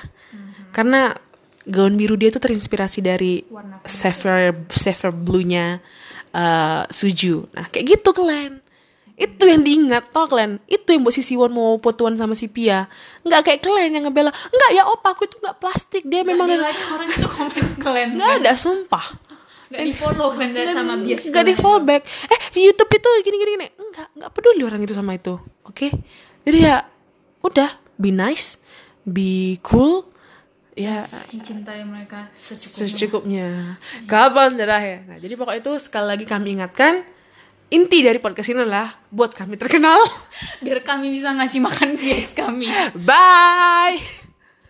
Karena 0.71 1.11
gaun 1.67 1.99
biru 1.99 2.15
dia 2.15 2.31
itu 2.31 2.39
terinspirasi 2.39 3.03
dari 3.03 3.43
Sapphire 3.83 4.55
Sapphire 4.71 5.11
Blue-nya 5.11 5.83
uh, 6.31 6.87
Suju. 6.87 7.51
Nah, 7.51 7.67
kayak 7.67 7.99
gitu 7.99 8.15
kalian. 8.15 8.63
Itu 9.21 9.45
yang 9.45 9.61
diingat 9.61 10.17
tau 10.17 10.25
kalian 10.25 10.65
Itu 10.65 10.97
yang 10.97 11.05
buat 11.05 11.13
si 11.13 11.21
Siwon 11.21 11.53
mau 11.53 11.77
fotoan 11.77 12.17
sama 12.17 12.33
si 12.33 12.49
Pia 12.49 12.89
Nggak 13.21 13.53
kayak 13.53 13.61
kalian 13.61 14.01
yang 14.01 14.09
ngebela 14.09 14.33
Nggak 14.33 14.71
ya 14.73 14.89
opa 14.89 15.13
aku 15.13 15.29
itu 15.29 15.37
nggak 15.37 15.61
plastik 15.61 16.09
Dia 16.09 16.25
memang 16.25 16.49
Nggak 16.49 16.57
di 16.57 16.65
like 16.65 16.83
orang 16.89 17.09
itu 17.13 17.29
komen 17.29 17.67
kalian 17.85 18.09
Nggak 18.17 18.33
ada 18.41 18.53
sumpah 18.57 19.30
nggak 19.71 19.87
di 19.87 19.95
follow 19.95 20.35
dari 20.35 20.67
sama 20.75 20.99
bias 20.99 21.31
Gak 21.31 21.47
di 21.47 21.55
kalian. 21.55 21.57
fallback 21.57 22.03
Eh 22.27 22.41
di 22.51 22.61
Youtube 22.67 22.91
itu 22.91 23.11
gini 23.23 23.37
gini. 23.39 23.51
Gini 23.55 23.67
Enggak 23.79 24.07
Enggak 24.19 24.31
peduli 24.35 24.63
orang 24.67 24.83
itu 24.83 24.91
sama 24.91 25.15
itu. 25.15 25.39
Oke? 25.63 25.95
Jadi 26.43 26.59
ya 26.67 26.83
Udah. 27.41 27.79
Be 27.95 28.11
nice. 28.11 28.59
Be 29.07 29.57
cool. 29.63 30.11
Ya. 30.75 31.05
Cintai 31.31 31.85
mereka 31.87 32.29
secukupnya. 32.35 32.89
Secukupnya. 32.89 33.49
Kapan 34.11 34.59
terakhir? 34.59 35.07
Nah 35.07 35.17
jadi 35.23 35.35
pokoknya 35.39 35.61
itu 35.63 35.73
Sekali 35.79 36.07
lagi 36.11 36.25
kami 36.27 36.59
ingatkan 36.59 37.07
Inti 37.71 38.03
dari 38.03 38.19
podcast 38.19 38.51
ini 38.51 38.67
adalah 38.67 38.91
Buat 39.15 39.39
kami 39.39 39.55
terkenal. 39.55 40.03
Biar 40.65 40.83
kami 40.83 41.15
bisa 41.15 41.31
ngasih 41.31 41.63
makan 41.63 41.95
bias 41.95 42.35
kami. 42.35 42.67
Bye 42.99 44.19